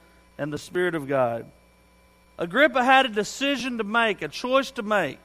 and 0.41 0.51
the 0.51 0.57
Spirit 0.57 0.95
of 0.95 1.07
God. 1.07 1.45
Agrippa 2.39 2.83
had 2.83 3.05
a 3.05 3.09
decision 3.09 3.77
to 3.77 3.83
make, 3.83 4.23
a 4.23 4.27
choice 4.27 4.71
to 4.71 4.81
make. 4.81 5.19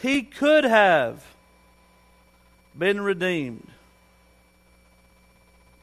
He 0.00 0.22
could 0.22 0.64
have 0.64 1.22
been 2.76 3.02
redeemed, 3.02 3.68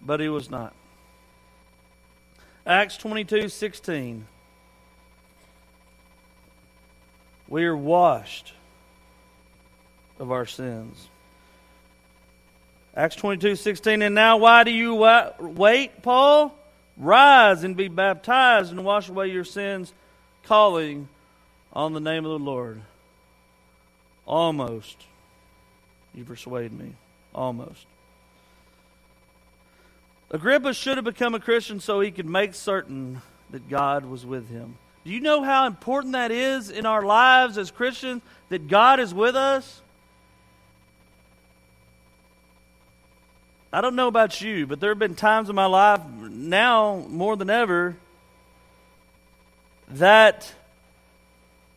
but 0.01 0.20
he 0.20 0.28
was 0.28 0.50
not. 0.50 0.74
Acts 2.66 2.98
22 2.98 3.48
16. 3.48 4.25
We 7.48 7.66
are 7.66 7.78
washed 7.78 8.54
of 10.18 10.32
our 10.32 10.48
sins. 10.48 11.10
Acts 12.96 13.18
22 13.18 13.56
16. 13.56 14.01
And 14.01 14.16
now, 14.16 14.38
why 14.38 14.63
do 14.63 14.72
you 14.72 14.96
wait, 15.39 16.01
Paul? 16.01 16.59
Rise 17.00 17.63
and 17.63 17.77
be 17.77 17.88
baptized 17.88 18.72
and 18.72 18.84
wash 18.84 19.08
away 19.08 19.27
your 19.27 19.46
sins, 19.46 19.94
calling 20.44 21.08
on 21.72 21.94
the 21.94 22.01
name 22.01 22.25
of 22.25 22.32
the 22.32 22.46
Lord. 22.46 22.82
Almost. 24.25 25.06
You 26.13 26.25
persuade 26.25 26.74
me. 26.74 26.94
Almost. 27.34 27.86
Agrippa 30.29 30.74
should 30.74 30.98
have 30.98 31.06
become 31.06 31.34
a 31.34 31.39
Christian 31.39 31.79
so 31.79 32.01
he 32.01 32.12
could 32.12 32.27
make 32.27 32.53
certain 32.53 33.22
that 33.50 33.70
God 33.70 34.06
was 34.06 34.25
with 34.25 34.50
him. 34.50 34.77
Do 35.06 35.12
you 35.12 35.22
know 35.22 35.41
how 35.41 35.65
important 35.65 36.13
that 36.13 36.32
is 36.32 36.70
in 36.70 36.86
our 36.86 37.03
lives 37.03 37.58
as 37.58 37.72
Christians 37.72 38.22
that 38.50 38.68
God 38.68 39.00
is 39.00 39.13
with 39.13 39.36
us? 39.36 39.82
I 43.71 43.81
don't 43.81 43.95
know 43.95 44.07
about 44.07 44.41
you, 44.41 44.65
but 44.65 44.79
there 44.79 44.89
have 44.89 44.99
been 44.99 45.15
times 45.15 45.49
in 45.49 45.55
my 45.55 45.67
life 45.67 46.01
now 46.21 47.05
more 47.07 47.35
than 47.35 47.51
ever 47.51 47.95
that 49.89 50.51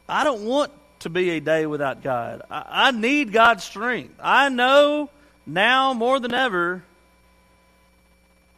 I 0.09 0.25
don't 0.25 0.45
want 0.45 0.73
to 1.01 1.11
be 1.11 1.31
a 1.31 1.41
day 1.41 1.67
without 1.67 2.03
God. 2.03 2.43
I, 2.51 2.89
I 2.89 2.91
need 2.93 3.33
God's 3.33 3.65
strength. 3.65 4.15
I 4.23 4.49
know 4.49 5.11
now 5.47 5.93
more 5.93 6.19
than 6.19 6.33
ever 6.33 6.83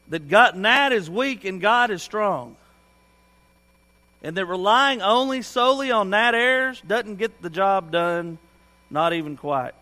that 0.09 0.29
God, 0.29 0.57
Nat 0.57 0.93
is 0.93 1.11
weak 1.11 1.45
and 1.45 1.61
God 1.61 1.91
is 1.91 2.03
strong. 2.03 2.57
And 4.23 4.37
that 4.37 4.47
relying 4.47 5.03
only 5.03 5.43
solely 5.43 5.91
on 5.91 6.11
Nat 6.11 6.35
Ayers 6.35 6.81
doesn't 6.87 7.17
get 7.17 7.43
the 7.43 7.51
job 7.51 7.91
done, 7.91 8.39
not 8.91 9.13
even 9.13 9.37
quite. 9.37 9.75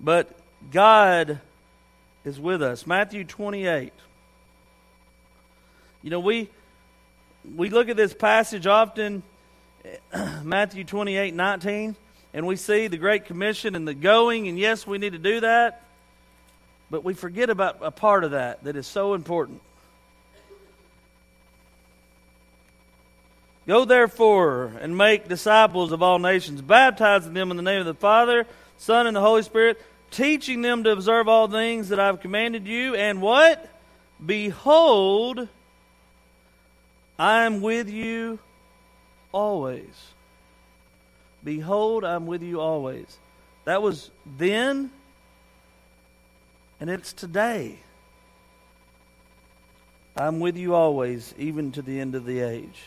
But 0.00 0.30
God 0.70 1.40
is 2.26 2.40
with 2.40 2.60
us. 2.60 2.86
Matthew 2.86 3.24
28. 3.24 3.92
You 6.02 6.10
know, 6.10 6.20
we 6.20 6.48
we 7.54 7.70
look 7.70 7.88
at 7.88 7.96
this 7.96 8.12
passage 8.12 8.66
often, 8.66 9.22
Matthew 10.42 10.82
28, 10.82 11.32
19, 11.32 11.94
and 12.34 12.46
we 12.46 12.56
see 12.56 12.88
the 12.88 12.96
Great 12.96 13.26
Commission 13.26 13.76
and 13.76 13.86
the 13.86 13.94
going, 13.94 14.48
and 14.48 14.58
yes, 14.58 14.84
we 14.84 14.98
need 14.98 15.12
to 15.12 15.20
do 15.20 15.38
that, 15.40 15.84
but 16.90 17.04
we 17.04 17.14
forget 17.14 17.48
about 17.48 17.78
a 17.80 17.92
part 17.92 18.24
of 18.24 18.32
that 18.32 18.64
that 18.64 18.74
is 18.74 18.88
so 18.88 19.14
important. 19.14 19.62
Go 23.68 23.84
therefore 23.84 24.72
and 24.80 24.98
make 24.98 25.28
disciples 25.28 25.92
of 25.92 26.02
all 26.02 26.18
nations, 26.18 26.60
baptizing 26.60 27.34
them 27.34 27.52
in 27.52 27.56
the 27.56 27.62
name 27.62 27.78
of 27.78 27.86
the 27.86 27.94
Father, 27.94 28.46
Son, 28.78 29.06
and 29.06 29.14
the 29.14 29.20
Holy 29.20 29.42
Spirit, 29.42 29.80
teaching 30.10 30.62
them 30.62 30.84
to 30.84 30.90
observe 30.90 31.28
all 31.28 31.48
things 31.48 31.88
that 31.90 32.00
I've 32.00 32.20
commanded 32.20 32.66
you, 32.66 32.94
and 32.94 33.20
what? 33.20 33.68
Behold, 34.24 35.48
I 37.18 37.44
am 37.44 37.60
with 37.60 37.90
you 37.90 38.38
always. 39.32 40.12
Behold, 41.44 42.04
I'm 42.04 42.26
with 42.26 42.42
you 42.42 42.60
always. 42.60 43.18
That 43.64 43.82
was 43.82 44.10
then, 44.38 44.90
and 46.80 46.90
it's 46.90 47.12
today. 47.12 47.78
I'm 50.16 50.40
with 50.40 50.56
you 50.56 50.74
always, 50.74 51.34
even 51.36 51.72
to 51.72 51.82
the 51.82 52.00
end 52.00 52.14
of 52.14 52.24
the 52.24 52.40
age. 52.40 52.84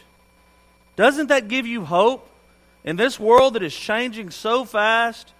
Doesn't 0.95 1.27
that 1.27 1.47
give 1.47 1.67
you 1.67 1.85
hope 1.85 2.27
in 2.83 2.95
this 2.95 3.19
world 3.19 3.53
that 3.53 3.63
is 3.63 3.75
changing 3.75 4.31
so 4.31 4.65
fast? 4.65 5.31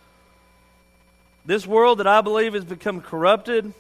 This 1.46 1.65
world 1.65 2.00
that 2.00 2.08
I 2.08 2.22
believe 2.22 2.53
has 2.53 2.65
become 2.65 3.01
corrupted? 3.01 3.74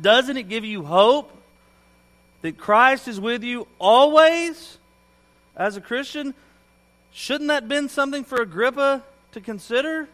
Doesn't 0.00 0.36
it 0.36 0.48
give 0.48 0.64
you 0.64 0.84
hope 0.84 1.30
that 2.42 2.56
Christ 2.56 3.08
is 3.08 3.20
with 3.20 3.42
you 3.42 3.66
always 3.78 4.78
as 5.56 5.76
a 5.76 5.80
Christian? 5.80 6.34
Shouldn't 7.12 7.48
that 7.48 7.68
been 7.68 7.88
something 7.88 8.24
for 8.24 8.40
Agrippa 8.40 9.02
to 9.32 9.40
consider? 9.40 10.08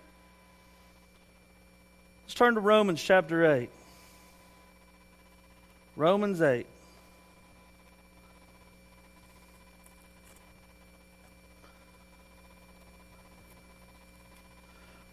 Let's 2.24 2.34
turn 2.34 2.54
to 2.54 2.60
Romans 2.60 3.02
chapter 3.02 3.52
8. 3.52 3.70
Romans 5.96 6.40
8. 6.40 6.66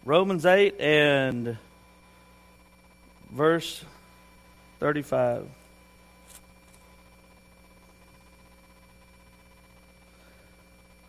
Romans 0.04 0.44
8 0.44 0.80
and 0.80 1.56
verse 3.30 3.84
35. 4.80 5.46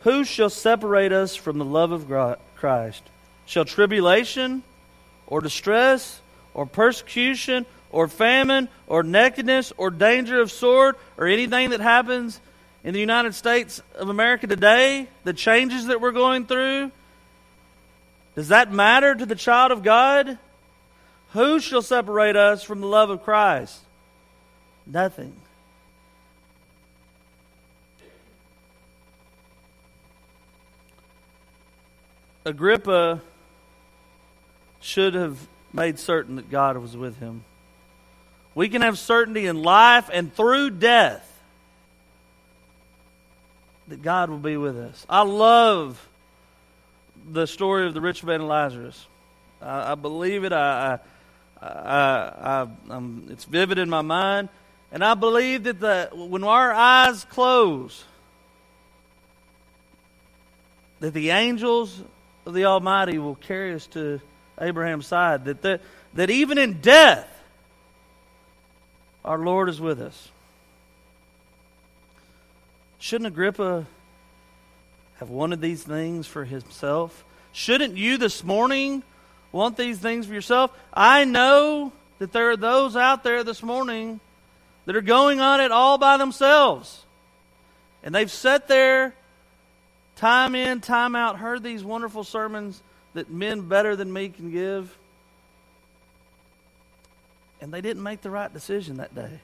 Who 0.01 0.23
shall 0.23 0.51
separate 0.51 1.11
us 1.11 1.35
from 1.35 1.57
the 1.57 1.65
love 1.65 1.91
of 1.91 2.07
Christ? 2.55 3.01
Shall 3.47 3.65
tribulation, 3.65 4.61
or 5.25 5.41
distress, 5.41 6.21
or 6.53 6.67
persecution, 6.67 7.65
or 7.89 8.07
famine, 8.07 8.69
or 8.85 9.01
nakedness, 9.01 9.73
or 9.75 9.89
danger 9.89 10.39
of 10.39 10.51
sword, 10.51 10.97
or 11.17 11.25
anything 11.25 11.71
that 11.71 11.79
happens 11.79 12.39
in 12.83 12.93
the 12.93 12.99
United 12.99 13.33
States 13.33 13.81
of 13.95 14.09
America 14.09 14.45
today, 14.45 15.07
the 15.23 15.33
changes 15.33 15.87
that 15.87 15.99
we're 15.99 16.11
going 16.11 16.45
through, 16.45 16.91
does 18.35 18.47
that 18.47 18.71
matter 18.71 19.13
to 19.13 19.25
the 19.25 19.35
child 19.35 19.71
of 19.71 19.83
God? 19.83 20.37
Who 21.31 21.59
shall 21.59 21.81
separate 21.81 22.35
us 22.35 22.63
from 22.63 22.81
the 22.81 22.87
love 22.87 23.09
of 23.09 23.23
Christ? 23.23 23.79
Nothing. 24.85 25.35
Agrippa 32.45 33.21
should 34.79 35.13
have 35.13 35.47
made 35.71 35.97
certain 35.97 36.35
that 36.35 36.49
God 36.49 36.77
was 36.77 36.95
with 36.97 37.17
him. 37.19 37.45
We 38.53 38.69
can 38.69 38.81
have 38.81 38.99
certainty 38.99 39.47
in 39.47 39.63
life 39.63 40.09
and 40.11 40.33
through 40.33 40.71
death 40.71 41.29
that 43.87 44.01
God 44.01 44.29
will 44.29 44.39
be 44.39 44.57
with 44.57 44.77
us. 44.77 45.05
I 45.09 45.23
love 45.23 46.07
the 47.31 47.45
story 47.45 47.87
of 47.87 47.93
the 47.93 48.01
rich 48.01 48.23
man 48.23 48.41
and 48.41 48.47
Lazarus. 48.47 49.07
I, 49.61 49.93
I 49.93 49.95
believe 49.95 50.43
it. 50.43 50.53
I, 50.53 50.99
I, 51.61 51.67
I, 51.67 52.67
I 52.89 53.09
it's 53.29 53.45
vivid 53.45 53.77
in 53.77 53.89
my 53.89 54.01
mind. 54.01 54.49
And 54.91 55.03
I 55.03 55.15
believe 55.15 55.63
that 55.63 55.79
the, 55.79 56.09
when 56.13 56.43
our 56.43 56.71
eyes 56.71 57.25
close, 57.25 58.03
that 60.99 61.13
the 61.13 61.31
angels 61.31 62.01
of 62.45 62.53
the 62.53 62.65
Almighty 62.65 63.17
will 63.17 63.35
carry 63.35 63.73
us 63.73 63.87
to 63.87 64.21
Abraham's 64.61 65.07
side. 65.07 65.45
That, 65.45 65.61
the, 65.61 65.79
that 66.13 66.29
even 66.29 66.57
in 66.57 66.79
death, 66.79 67.27
our 69.25 69.39
Lord 69.39 69.69
is 69.69 69.81
with 69.81 69.99
us. 69.99 70.29
Shouldn't 72.99 73.27
Agrippa 73.27 73.87
have 75.15 75.29
wanted 75.29 75.61
these 75.61 75.83
things 75.83 76.27
for 76.27 76.45
himself? 76.45 77.23
Shouldn't 77.51 77.97
you 77.97 78.17
this 78.17 78.43
morning 78.43 79.03
want 79.51 79.77
these 79.77 79.99
things 79.99 80.25
for 80.25 80.33
yourself? 80.33 80.71
I 80.93 81.25
know 81.25 81.91
that 82.19 82.31
there 82.31 82.49
are 82.51 82.57
those 82.57 82.95
out 82.95 83.23
there 83.23 83.43
this 83.43 83.61
morning 83.61 84.19
that 84.85 84.95
are 84.95 85.01
going 85.01 85.39
on 85.39 85.61
it 85.61 85.71
all 85.71 85.97
by 85.97 86.17
themselves. 86.17 87.03
And 88.03 88.13
they've 88.13 88.31
sat 88.31 88.67
there 88.67 89.13
time 90.15 90.55
in, 90.55 90.81
time 90.81 91.15
out, 91.15 91.37
heard 91.37 91.63
these 91.63 91.83
wonderful 91.83 92.23
sermons 92.23 92.81
that 93.13 93.29
men 93.29 93.67
better 93.67 93.95
than 93.95 94.11
me 94.11 94.29
can 94.29 94.51
give. 94.51 94.97
And 97.61 97.73
they 97.73 97.81
didn't 97.81 98.03
make 98.03 98.21
the 98.21 98.29
right 98.29 98.51
decision 98.51 98.97
that 98.97 99.15
day. 99.15 99.39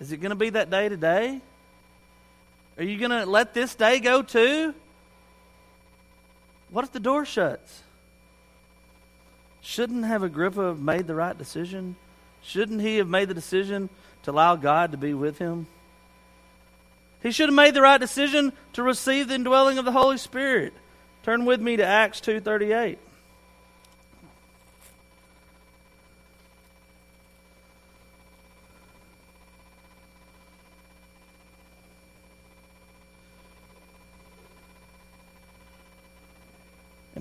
Is 0.00 0.10
it 0.10 0.16
going 0.16 0.30
to 0.30 0.36
be 0.36 0.50
that 0.50 0.70
day 0.70 0.88
today? 0.88 1.40
Are 2.82 2.84
you 2.84 2.98
going 2.98 3.12
to 3.12 3.26
let 3.26 3.54
this 3.54 3.76
day 3.76 4.00
go 4.00 4.22
too? 4.22 4.74
What 6.70 6.84
if 6.84 6.90
the 6.90 6.98
door 6.98 7.24
shuts? 7.24 7.80
Shouldn't 9.60 10.04
have 10.04 10.24
Agrippa 10.24 10.66
have 10.66 10.80
made 10.80 11.06
the 11.06 11.14
right 11.14 11.38
decision? 11.38 11.94
Shouldn't 12.42 12.80
he 12.80 12.96
have 12.96 13.06
made 13.06 13.28
the 13.28 13.34
decision 13.34 13.88
to 14.24 14.32
allow 14.32 14.56
God 14.56 14.90
to 14.90 14.98
be 14.98 15.14
with 15.14 15.38
him? 15.38 15.68
He 17.22 17.30
should 17.30 17.50
have 17.50 17.54
made 17.54 17.74
the 17.74 17.82
right 17.82 18.00
decision 18.00 18.52
to 18.72 18.82
receive 18.82 19.28
the 19.28 19.36
indwelling 19.36 19.78
of 19.78 19.84
the 19.84 19.92
Holy 19.92 20.18
Spirit. 20.18 20.74
Turn 21.22 21.44
with 21.44 21.60
me 21.60 21.76
to 21.76 21.84
Acts 21.86 22.20
2:38. 22.20 22.98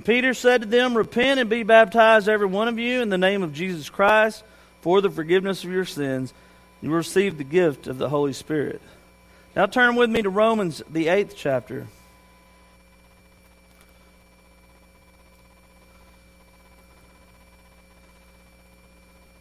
And 0.02 0.06
Peter 0.08 0.34
said 0.34 0.62
to 0.62 0.68
them, 0.68 0.98
Repent 0.98 1.40
and 1.40 1.48
be 1.48 1.62
baptized, 1.62 2.28
every 2.28 2.48
one 2.48 2.68
of 2.68 2.80
you, 2.80 3.04
in 3.04 3.10
the 3.10 3.20
name 3.20 3.44
of 3.44 3.54
Jesus 3.54 3.88
Christ, 3.88 4.44
for 4.82 5.00
the 5.00 5.12
forgiveness 5.12 5.64
of 5.64 5.70
your 5.70 5.86
sins. 5.86 6.34
You 6.82 6.90
will 6.90 6.98
receive 6.98 7.38
the 7.38 7.44
gift 7.44 7.86
of 7.86 8.00
the 8.00 8.10
Holy 8.10 8.34
Spirit. 8.34 8.82
Now 9.56 9.68
turn 9.68 9.96
with 9.96 10.10
me 10.10 10.24
to 10.24 10.30
Romans, 10.32 10.82
the 10.90 11.08
eighth 11.08 11.36
chapter. 11.38 11.86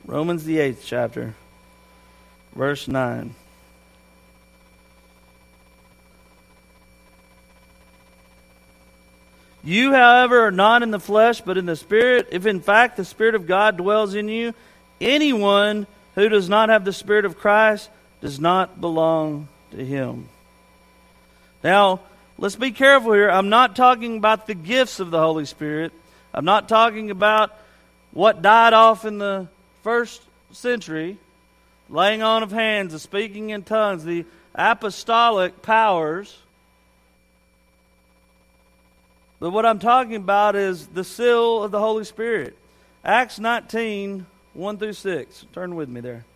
Romans, 0.04 0.44
the 0.44 0.58
eighth 0.58 0.82
chapter, 0.84 1.34
verse 2.54 2.86
9. 2.86 3.34
You, 9.70 9.92
however, 9.92 10.48
are 10.48 10.50
not 10.50 10.82
in 10.82 10.90
the 10.90 10.98
flesh, 10.98 11.42
but 11.42 11.56
in 11.56 11.64
the 11.64 11.76
Spirit, 11.76 12.30
if 12.32 12.44
in 12.44 12.60
fact 12.60 12.96
the 12.96 13.04
Spirit 13.04 13.36
of 13.36 13.46
God 13.46 13.76
dwells 13.76 14.16
in 14.16 14.28
you. 14.28 14.52
Anyone 15.00 15.86
who 16.16 16.28
does 16.28 16.48
not 16.48 16.70
have 16.70 16.84
the 16.84 16.92
Spirit 16.92 17.24
of 17.24 17.38
Christ 17.38 17.88
does 18.20 18.40
not 18.40 18.80
belong 18.80 19.46
to 19.70 19.76
him. 19.76 20.28
Now, 21.62 22.00
let's 22.36 22.56
be 22.56 22.72
careful 22.72 23.12
here. 23.12 23.30
I'm 23.30 23.48
not 23.48 23.76
talking 23.76 24.16
about 24.16 24.48
the 24.48 24.56
gifts 24.56 24.98
of 24.98 25.12
the 25.12 25.20
Holy 25.20 25.44
Spirit. 25.44 25.92
I'm 26.34 26.44
not 26.44 26.68
talking 26.68 27.12
about 27.12 27.56
what 28.10 28.42
died 28.42 28.72
off 28.72 29.04
in 29.04 29.18
the 29.18 29.46
first 29.84 30.20
century 30.50 31.16
laying 31.88 32.22
on 32.22 32.42
of 32.42 32.50
hands, 32.50 32.92
the 32.92 32.98
speaking 32.98 33.50
in 33.50 33.62
tongues, 33.62 34.02
the 34.02 34.24
apostolic 34.52 35.62
powers. 35.62 36.36
But 39.40 39.50
what 39.50 39.64
I'm 39.64 39.78
talking 39.78 40.16
about 40.16 40.54
is 40.54 40.86
the 40.86 41.02
seal 41.02 41.64
of 41.64 41.70
the 41.70 41.78
Holy 41.80 42.04
Spirit. 42.04 42.56
Acts 43.02 43.38
19, 43.38 44.26
1 44.52 44.78
through 44.78 44.92
6. 44.92 45.46
Turn 45.54 45.74
with 45.74 45.88
me 45.88 46.02
there. 46.02 46.26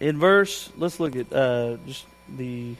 In 0.00 0.18
verse, 0.18 0.70
let's 0.76 0.98
look 0.98 1.14
at 1.14 1.32
uh, 1.32 1.76
just 1.86 2.06
the 2.36 2.74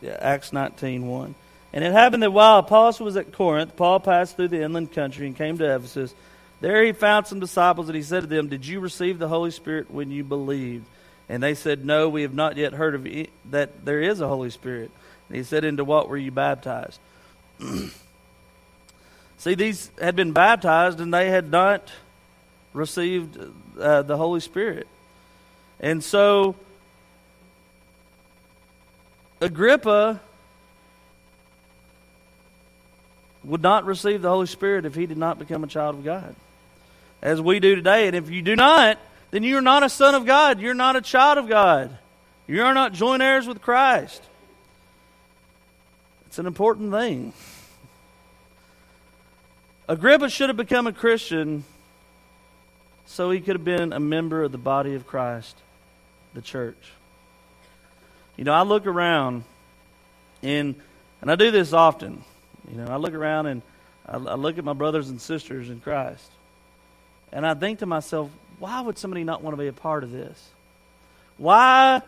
yeah, 0.00 0.16
Acts 0.20 0.52
19 0.52 1.06
1. 1.06 1.34
And 1.72 1.84
it 1.84 1.92
happened 1.92 2.22
that 2.22 2.32
while 2.32 2.58
Apollos 2.58 3.00
was 3.00 3.16
at 3.16 3.32
Corinth, 3.32 3.76
Paul 3.76 4.00
passed 4.00 4.36
through 4.36 4.48
the 4.48 4.62
inland 4.62 4.92
country 4.92 5.26
and 5.26 5.36
came 5.36 5.58
to 5.58 5.74
Ephesus. 5.74 6.14
There 6.60 6.84
he 6.84 6.92
found 6.92 7.26
some 7.26 7.40
disciples, 7.40 7.88
and 7.88 7.96
he 7.96 8.02
said 8.02 8.22
to 8.22 8.26
them, 8.26 8.48
Did 8.48 8.66
you 8.66 8.80
receive 8.80 9.18
the 9.18 9.28
Holy 9.28 9.50
Spirit 9.50 9.90
when 9.90 10.10
you 10.10 10.24
believed? 10.24 10.84
And 11.28 11.42
they 11.42 11.54
said, 11.54 11.84
No, 11.84 12.08
we 12.08 12.22
have 12.22 12.34
not 12.34 12.56
yet 12.56 12.72
heard 12.72 12.94
of 12.94 13.06
it, 13.06 13.30
that 13.50 13.84
there 13.84 14.00
is 14.02 14.20
a 14.20 14.28
Holy 14.28 14.50
Spirit. 14.50 14.90
And 15.28 15.36
he 15.36 15.44
said, 15.44 15.64
Into 15.64 15.84
what 15.84 16.08
were 16.08 16.16
you 16.16 16.30
baptized? 16.30 17.00
See, 19.38 19.54
these 19.54 19.90
had 20.00 20.16
been 20.16 20.32
baptized, 20.32 21.00
and 21.00 21.14
they 21.14 21.30
had 21.30 21.50
not 21.50 21.90
received 22.72 23.38
uh, 23.78 24.02
the 24.02 24.16
Holy 24.16 24.40
Spirit. 24.40 24.86
And 25.80 26.02
so, 26.04 26.54
Agrippa 29.40 30.20
would 33.44 33.62
not 33.62 33.86
receive 33.86 34.22
the 34.22 34.28
Holy 34.28 34.46
Spirit 34.46 34.84
if 34.84 34.94
he 34.94 35.06
did 35.06 35.16
not 35.16 35.38
become 35.38 35.64
a 35.64 35.66
child 35.66 35.96
of 35.96 36.04
God, 36.04 36.34
as 37.22 37.40
we 37.40 37.58
do 37.58 37.74
today. 37.74 38.06
And 38.06 38.14
if 38.14 38.30
you 38.30 38.42
do 38.42 38.54
not, 38.54 38.98
then 39.30 39.42
you're 39.42 39.62
not 39.62 39.82
a 39.82 39.88
son 39.88 40.14
of 40.14 40.26
God. 40.26 40.60
You're 40.60 40.74
not 40.74 40.96
a 40.96 41.00
child 41.00 41.38
of 41.38 41.48
God. 41.48 41.96
You 42.46 42.62
are 42.64 42.74
not 42.74 42.92
joint 42.92 43.22
heirs 43.22 43.46
with 43.46 43.62
Christ. 43.62 44.22
It's 46.26 46.38
an 46.38 46.46
important 46.46 46.92
thing. 46.92 47.32
Agrippa 49.88 50.28
should 50.28 50.48
have 50.48 50.56
become 50.56 50.86
a 50.86 50.92
Christian 50.92 51.64
so 53.10 53.28
he 53.32 53.40
could 53.40 53.56
have 53.56 53.64
been 53.64 53.92
a 53.92 53.98
member 53.98 54.44
of 54.44 54.52
the 54.52 54.58
body 54.58 54.94
of 54.94 55.04
Christ, 55.04 55.56
the 56.32 56.40
church. 56.40 56.92
You 58.36 58.44
know, 58.44 58.52
I 58.52 58.62
look 58.62 58.86
around 58.86 59.42
and 60.44 60.76
and 61.20 61.30
I 61.30 61.34
do 61.34 61.50
this 61.50 61.72
often. 61.72 62.22
You 62.70 62.78
know, 62.78 62.86
I 62.86 62.96
look 62.96 63.12
around 63.12 63.46
and 63.46 63.62
I, 64.06 64.16
I 64.16 64.34
look 64.36 64.58
at 64.58 64.64
my 64.64 64.74
brothers 64.74 65.10
and 65.10 65.20
sisters 65.20 65.68
in 65.68 65.80
Christ. 65.80 66.30
And 67.32 67.44
I 67.44 67.54
think 67.54 67.80
to 67.80 67.86
myself, 67.86 68.30
why 68.60 68.80
would 68.80 68.96
somebody 68.96 69.24
not 69.24 69.42
want 69.42 69.54
to 69.54 69.60
be 69.60 69.66
a 69.66 69.72
part 69.72 70.04
of 70.04 70.12
this? 70.12 70.48
Why 71.36 72.02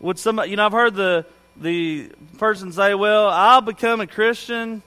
would 0.00 0.18
somebody, 0.18 0.50
you 0.50 0.56
know, 0.56 0.64
I've 0.64 0.72
heard 0.72 0.94
the, 0.94 1.26
the 1.56 2.10
person 2.38 2.72
say, 2.72 2.94
well, 2.94 3.28
I'll 3.28 3.60
become 3.60 4.00
a 4.00 4.06
Christian, 4.06 4.82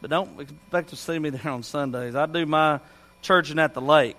but 0.00 0.10
don't 0.10 0.40
expect 0.40 0.90
to 0.90 0.96
see 0.96 1.18
me 1.18 1.30
there 1.30 1.52
on 1.52 1.62
Sundays. 1.62 2.16
I 2.16 2.26
do 2.26 2.44
my 2.44 2.80
churching 3.22 3.60
at 3.60 3.72
the 3.72 3.80
lake. 3.80 4.16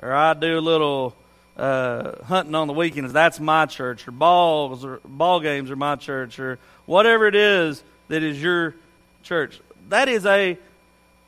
Or 0.00 0.12
I 0.12 0.34
do 0.34 0.58
a 0.58 0.60
little 0.60 1.16
uh, 1.56 2.22
hunting 2.24 2.54
on 2.54 2.66
the 2.66 2.72
weekends. 2.72 3.12
That's 3.12 3.40
my 3.40 3.66
church. 3.66 4.06
Or 4.06 4.12
balls 4.12 4.84
or 4.84 5.00
ball 5.04 5.40
games 5.40 5.70
are 5.70 5.76
my 5.76 5.96
church. 5.96 6.38
Or 6.38 6.58
whatever 6.84 7.26
it 7.26 7.34
is 7.34 7.82
that 8.08 8.22
is 8.22 8.40
your 8.40 8.74
church. 9.22 9.60
That 9.88 10.08
is 10.08 10.26
a 10.26 10.58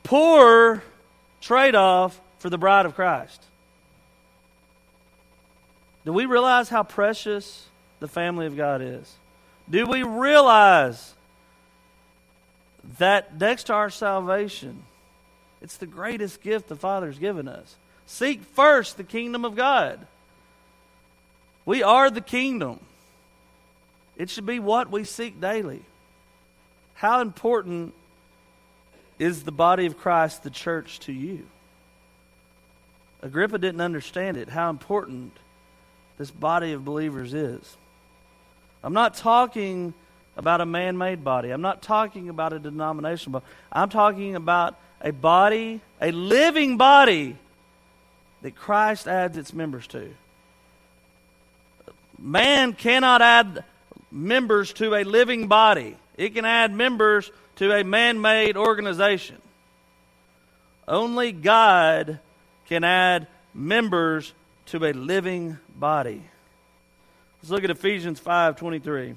poor 0.03 0.83
trade 1.41 1.75
off 1.75 2.19
for 2.39 2.49
the 2.49 2.57
bride 2.57 2.85
of 2.85 2.95
Christ. 2.95 3.43
Do 6.05 6.13
we 6.13 6.25
realize 6.25 6.69
how 6.69 6.83
precious 6.83 7.67
the 7.99 8.07
family 8.07 8.45
of 8.45 8.55
God 8.55 8.81
is? 8.81 9.13
Do 9.69 9.85
we 9.85 10.03
realize 10.03 11.13
that 12.97 13.39
next 13.39 13.65
to 13.65 13.73
our 13.73 13.89
salvation, 13.89 14.83
it's 15.61 15.77
the 15.77 15.85
greatest 15.85 16.41
gift 16.41 16.69
the 16.69 16.75
Father's 16.75 17.19
given 17.19 17.47
us? 17.47 17.75
Seek 18.09 18.43
first 18.43 18.97
the 18.97 19.03
kingdom 19.03 19.45
of 19.45 19.55
God. 19.55 19.99
We 21.63 21.83
are 21.83 22.09
the 22.09 22.21
kingdom. 22.21 22.79
It 24.17 24.31
should 24.31 24.47
be 24.47 24.57
what 24.57 24.89
we 24.89 25.03
seek 25.03 25.39
daily. 25.39 25.81
How 26.95 27.21
important 27.21 27.93
is 29.19 29.43
the 29.43 29.51
body 29.51 29.85
of 29.85 29.99
Christ, 29.99 30.41
the 30.41 30.49
church, 30.49 30.99
to 31.01 31.13
you? 31.13 31.45
Agrippa 33.21 33.59
didn't 33.59 33.79
understand 33.79 34.37
it, 34.37 34.49
how 34.49 34.71
important 34.71 35.37
this 36.17 36.31
body 36.31 36.73
of 36.73 36.83
believers 36.83 37.35
is. 37.35 37.77
I'm 38.83 38.93
not 38.93 39.13
talking 39.13 39.93
about 40.35 40.61
a 40.61 40.65
man 40.65 40.97
made 40.97 41.23
body, 41.23 41.51
I'm 41.51 41.61
not 41.61 41.83
talking 41.83 42.29
about 42.29 42.53
a 42.53 42.59
denomination. 42.59 43.35
I'm 43.71 43.89
talking 43.89 44.35
about 44.35 44.79
a 44.99 45.11
body, 45.11 45.79
a 46.01 46.11
living 46.11 46.75
body 46.77 47.37
that 48.41 48.55
Christ 48.55 49.07
adds 49.07 49.37
its 49.37 49.53
members 49.53 49.87
to. 49.87 50.09
Man 52.17 52.73
cannot 52.73 53.21
add 53.21 53.63
members 54.11 54.73
to 54.73 54.95
a 54.95 55.03
living 55.03 55.47
body. 55.47 55.95
It 56.17 56.35
can 56.35 56.45
add 56.45 56.73
members 56.73 57.31
to 57.57 57.71
a 57.71 57.83
man 57.83 58.21
made 58.21 58.57
organization. 58.57 59.37
Only 60.87 61.31
God 61.31 62.19
can 62.67 62.83
add 62.83 63.27
members 63.53 64.33
to 64.67 64.85
a 64.85 64.93
living 64.93 65.57
body. 65.75 66.23
Let's 67.41 67.51
look 67.51 67.63
at 67.63 67.69
Ephesians 67.69 68.19
5:23. 68.19 69.15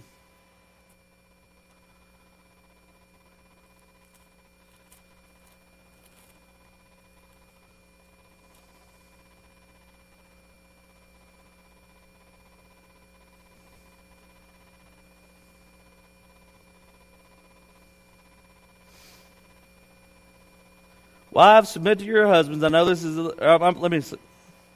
Wives, 21.33 21.71
submit 21.71 21.99
to 22.01 22.05
your 22.05 22.27
husbands. 22.27 22.62
I 22.62 22.68
know 22.68 22.85
this 22.85 23.03
is. 23.03 23.18
Uh, 23.18 23.73
let 23.79 23.90
me 23.90 24.03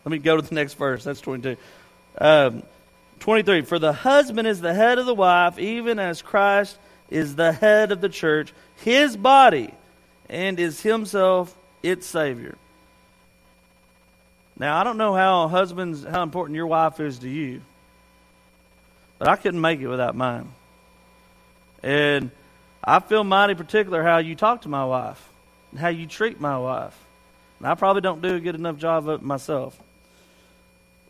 let 0.04 0.10
me 0.10 0.18
go 0.18 0.36
to 0.36 0.42
the 0.42 0.54
next 0.54 0.74
verse. 0.74 1.04
That's 1.04 1.20
twenty-two. 1.20 1.60
Um, 2.18 2.62
twenty-three. 3.20 3.62
For 3.62 3.78
the 3.78 3.92
husband 3.92 4.48
is 4.48 4.62
the 4.62 4.72
head 4.72 4.98
of 4.98 5.04
the 5.04 5.14
wife, 5.14 5.58
even 5.58 5.98
as 5.98 6.22
Christ 6.22 6.78
is 7.10 7.36
the 7.36 7.52
head 7.52 7.92
of 7.92 8.00
the 8.00 8.08
church, 8.08 8.54
his 8.76 9.18
body, 9.18 9.74
and 10.30 10.58
is 10.58 10.80
himself 10.80 11.54
its 11.82 12.06
savior. 12.06 12.56
Now 14.58 14.80
I 14.80 14.84
don't 14.84 14.96
know 14.96 15.12
how 15.12 15.48
husbands, 15.48 16.04
how 16.04 16.22
important 16.22 16.56
your 16.56 16.66
wife 16.66 17.00
is 17.00 17.18
to 17.18 17.28
you, 17.28 17.60
but 19.18 19.28
I 19.28 19.36
couldn't 19.36 19.60
make 19.60 19.80
it 19.80 19.88
without 19.88 20.16
mine. 20.16 20.50
And 21.82 22.30
I 22.82 23.00
feel 23.00 23.22
mighty 23.24 23.54
particular 23.54 24.02
how 24.02 24.18
you 24.18 24.34
talk 24.34 24.62
to 24.62 24.70
my 24.70 24.86
wife 24.86 25.22
how 25.78 25.88
you 25.88 26.06
treat 26.06 26.40
my 26.40 26.58
wife. 26.58 26.96
And 27.58 27.68
I 27.68 27.74
probably 27.74 28.02
don't 28.02 28.22
do 28.22 28.34
a 28.34 28.40
good 28.40 28.54
enough 28.54 28.76
job 28.76 29.08
of 29.08 29.20
it 29.20 29.24
myself. 29.24 29.78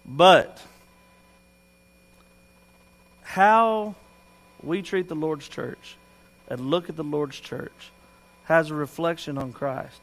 But 0.05 0.63
how 3.23 3.97
we 4.63 4.83
treat 4.83 5.09
the 5.09 5.17
Lord's 5.17 5.49
church 5.49 5.97
and 6.49 6.71
look 6.71 6.89
at 6.89 6.97
the 6.97 7.05
Lord's 7.05 7.39
church 7.39 7.91
has 8.45 8.71
a 8.71 8.75
reflection 8.75 9.37
on 9.37 9.53
Christ. 9.53 10.01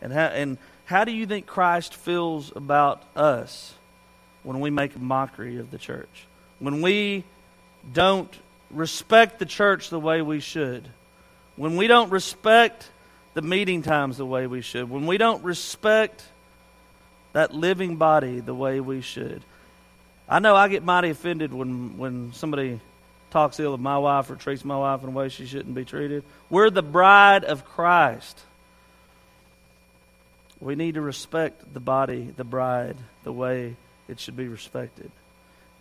And 0.00 0.12
how, 0.12 0.26
and 0.26 0.58
how 0.84 1.04
do 1.04 1.12
you 1.12 1.26
think 1.26 1.46
Christ 1.46 1.94
feels 1.94 2.52
about 2.54 3.02
us 3.16 3.74
when 4.44 4.60
we 4.60 4.70
make 4.70 4.94
a 4.94 5.00
mockery 5.00 5.58
of 5.58 5.70
the 5.70 5.78
church? 5.78 6.26
When 6.60 6.82
we 6.82 7.24
don't 7.92 8.32
respect 8.70 9.40
the 9.40 9.46
church 9.46 9.90
the 9.90 9.98
way 9.98 10.22
we 10.22 10.38
should? 10.38 10.88
When 11.56 11.76
we 11.76 11.88
don't 11.88 12.10
respect 12.10 12.88
the 13.34 13.42
meeting 13.42 13.82
times 13.82 14.16
the 14.16 14.26
way 14.26 14.46
we 14.46 14.60
should, 14.60 14.90
when 14.90 15.06
we 15.06 15.18
don't 15.18 15.42
respect 15.42 16.22
that 17.32 17.54
living 17.54 17.96
body 17.96 18.40
the 18.40 18.54
way 18.54 18.80
we 18.80 19.00
should. 19.00 19.42
I 20.28 20.38
know 20.38 20.54
I 20.54 20.68
get 20.68 20.84
mighty 20.84 21.10
offended 21.10 21.52
when, 21.52 21.98
when 21.98 22.32
somebody 22.32 22.80
talks 23.30 23.58
ill 23.58 23.74
of 23.74 23.80
my 23.80 23.98
wife 23.98 24.30
or 24.30 24.36
treats 24.36 24.64
my 24.64 24.76
wife 24.76 25.02
in 25.02 25.08
a 25.08 25.12
way 25.12 25.28
she 25.28 25.46
shouldn't 25.46 25.74
be 25.74 25.84
treated. 25.84 26.22
We're 26.50 26.70
the 26.70 26.82
bride 26.82 27.44
of 27.44 27.64
Christ. 27.64 28.38
We 30.60 30.74
need 30.74 30.94
to 30.94 31.00
respect 31.00 31.72
the 31.72 31.80
body, 31.80 32.32
the 32.36 32.44
bride, 32.44 32.96
the 33.24 33.32
way 33.32 33.76
it 34.08 34.20
should 34.20 34.36
be 34.36 34.48
respected. 34.48 35.10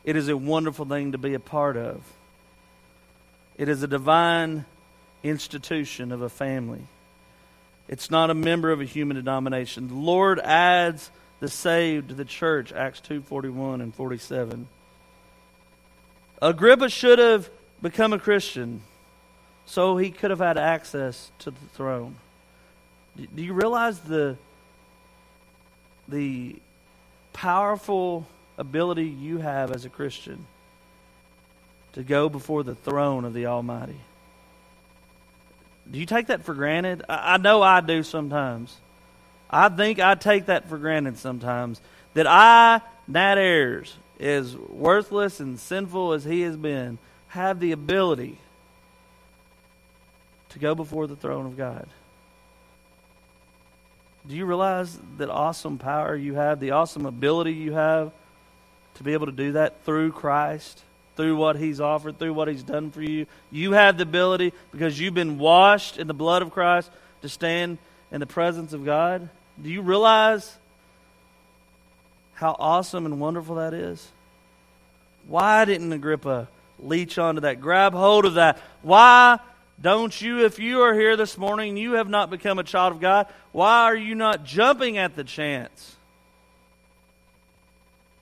It 0.03 0.15
is 0.15 0.27
a 0.29 0.37
wonderful 0.37 0.85
thing 0.85 1.11
to 1.11 1.17
be 1.17 1.33
a 1.33 1.39
part 1.39 1.77
of. 1.77 2.01
It 3.57 3.69
is 3.69 3.83
a 3.83 3.87
divine 3.87 4.65
institution 5.21 6.11
of 6.11 6.21
a 6.21 6.29
family. 6.29 6.81
It's 7.91 8.10
not 8.10 8.32
a 8.32 8.34
member 8.34 8.71
of 8.71 8.82
a 8.82 8.86
human 8.86 9.17
denomination. 9.17 9.88
The 9.88 9.93
Lord 9.93 10.39
adds 10.39 11.12
the 11.39 11.47
saved 11.47 12.10
to 12.10 12.15
the 12.15 12.25
church, 12.25 12.73
Acts 12.73 13.01
2:41 13.01 13.82
and 13.82 13.93
47. 13.93 14.67
Agrippa 16.41 16.89
should 16.89 17.19
have 17.19 17.51
become 17.82 18.13
a 18.13 18.19
Christian 18.19 18.82
so 19.65 19.97
he 19.97 20.10
could 20.10 20.32
have 20.32 20.39
had 20.39 20.58
access 20.58 21.32
to 21.39 21.51
the 21.51 21.65
throne. 21.73 22.15
Do 23.15 23.43
you 23.43 23.54
realize 23.54 23.99
the 23.99 24.38
the 26.08 26.56
powerful 27.34 28.27
ability 28.58 29.06
you 29.06 29.39
have 29.39 29.71
as 29.71 29.86
a 29.86 29.89
Christian 29.89 30.45
to 31.93 32.04
go 32.04 32.30
before 32.30 32.63
the 32.63 32.75
throne 32.75 33.25
of 33.25 33.34
the 33.34 33.45
Almighty. 33.47 33.99
Do 35.91 35.99
you 35.99 36.06
take 36.06 36.27
that 36.27 36.43
for 36.43 36.54
granted? 36.54 37.04
I, 37.10 37.34
I 37.34 37.38
know 37.38 37.62
I 37.62 37.82
do 37.82 38.04
sometimes. 38.04 38.75
I 39.49 39.69
think 39.69 39.99
I 39.99 40.15
take 40.15 40.45
that 40.45 40.69
for 40.69 40.77
granted 40.77 41.17
sometimes. 41.17 41.82
That 42.13 42.27
I, 42.27 42.82
Nat 43.08 43.38
Ayers, 43.38 43.93
as 44.19 44.56
worthless 44.56 45.39
and 45.39 45.60
sinful 45.60 46.13
as 46.13 46.23
he 46.23 46.41
has 46.41 46.56
been, 46.56 46.97
have 47.30 47.60
the 47.60 47.71
ability 47.71 48.38
to 50.49 50.60
go 50.60 50.75
before 50.75 51.08
the 51.08 51.15
throne 51.15 51.45
of 51.45 51.58
God. 51.58 51.88
Do 54.27 54.36
you 54.36 54.45
realize 54.45 54.99
that 55.17 55.30
awesome 55.30 55.77
power 55.77 56.15
you 56.15 56.36
have, 56.36 56.60
the 56.60 56.71
awesome 56.71 57.06
ability 57.06 57.54
you 57.54 57.73
have 57.73 58.12
to 58.95 59.04
be 59.04 59.13
able 59.13 59.25
to 59.25 59.32
do 59.32 59.54
that 59.54 59.84
through 59.84 60.12
Christ, 60.12 60.84
through 61.15 61.36
what 61.36 61.58
He's 61.58 61.80
offered, 61.80 62.17
through 62.19 62.34
what 62.34 62.47
He's 62.47 62.63
done 62.63 62.91
for 62.91 63.02
you? 63.02 63.26
You 63.52 63.74
have 63.74 63.97
the 63.97 64.04
ability, 64.04 64.54
because 64.71 65.00
you've 65.00 65.13
been 65.13 65.38
washed 65.38 65.97
in 65.97 66.08
the 66.08 66.13
blood 66.13 66.41
of 66.41 66.52
Christ, 66.52 66.89
to 67.21 67.30
stand 67.30 67.78
in 68.12 68.19
the 68.19 68.26
presence 68.26 68.74
of 68.74 68.84
God. 68.84 69.30
Do 69.62 69.69
you 69.69 69.82
realize 69.82 70.58
how 72.34 72.56
awesome 72.58 73.06
and 73.06 73.19
wonderful 73.19 73.56
that 73.56 73.74
is? 73.74 74.12
Why 75.28 75.65
didn't 75.65 75.93
Agrippa 75.93 76.47
leech 76.80 77.17
onto 77.19 77.41
that, 77.41 77.62
grab 77.62 77.93
hold 77.93 78.26
of 78.26 78.34
that? 78.36 78.60
Why 78.82 79.39
don't 79.80 80.19
you, 80.19 80.45
if 80.45 80.60
you 80.60 80.82
are 80.82 80.93
here 80.93 81.15
this 81.15 81.38
morning, 81.38 81.78
you 81.78 81.93
have 81.93 82.10
not 82.10 82.30
become 82.30 82.60
a 82.60 82.63
child 82.63 82.93
of 82.93 83.00
God, 83.00 83.28
why 83.52 83.84
are 83.84 83.95
you 83.95 84.15
not 84.15 84.43
jumping 84.43 84.97
at 84.97 85.15
the 85.15 85.24
chance 85.24 85.95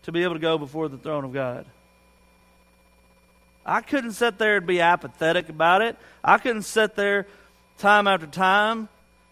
to 0.04 0.12
be 0.12 0.24
able 0.24 0.36
to 0.36 0.40
go 0.40 0.58
before 0.58 0.90
the 0.90 0.98
throne 0.98 1.24
of 1.24 1.34
God? 1.34 1.66
I 3.70 3.82
couldn't 3.82 4.14
sit 4.14 4.40
there 4.40 4.58
and 4.58 4.66
be 4.66 4.82
apathetic 4.82 5.48
about 5.48 5.84
it. 5.84 5.96
I 6.24 6.40
couldn't 6.40 6.64
sit 6.64 6.96
there 6.96 7.28
time 7.78 8.08
after 8.08 8.26
time 8.26 8.90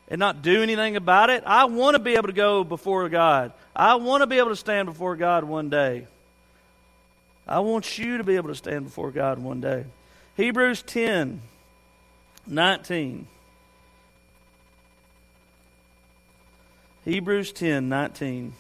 and 0.10 0.20
not 0.20 0.44
do 0.44 0.62
anything 0.62 0.96
about 0.96 1.32
it. 1.32 1.42
I 1.44 1.66
want 1.66 1.96
to 1.96 2.00
be 2.00 2.14
able 2.14 2.28
to 2.28 2.34
go 2.34 2.64
before 2.64 3.10
God. 3.10 3.52
I 3.76 3.96
want 3.96 4.22
to 4.22 4.28
be 4.28 4.38
able 4.38 4.50
to 4.50 4.56
stand 4.56 4.86
before 4.86 5.16
God 5.16 5.44
one 5.44 5.70
day. 5.70 6.06
I 7.48 7.62
want 7.62 7.98
you 7.98 8.20
to 8.20 8.24
be 8.24 8.36
able 8.36 8.50
to 8.50 8.56
stand 8.56 8.86
before 8.86 9.10
God 9.10 9.40
one 9.40 9.60
day. 9.60 9.86
Hebrews 10.36 10.84
10 10.84 11.42
19. 12.46 13.28
Hebrews 17.06 17.52
10 17.54 17.90
19. 17.90 18.54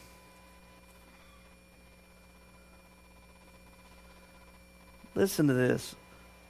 Listen 5.18 5.48
to 5.48 5.54
this. 5.56 5.96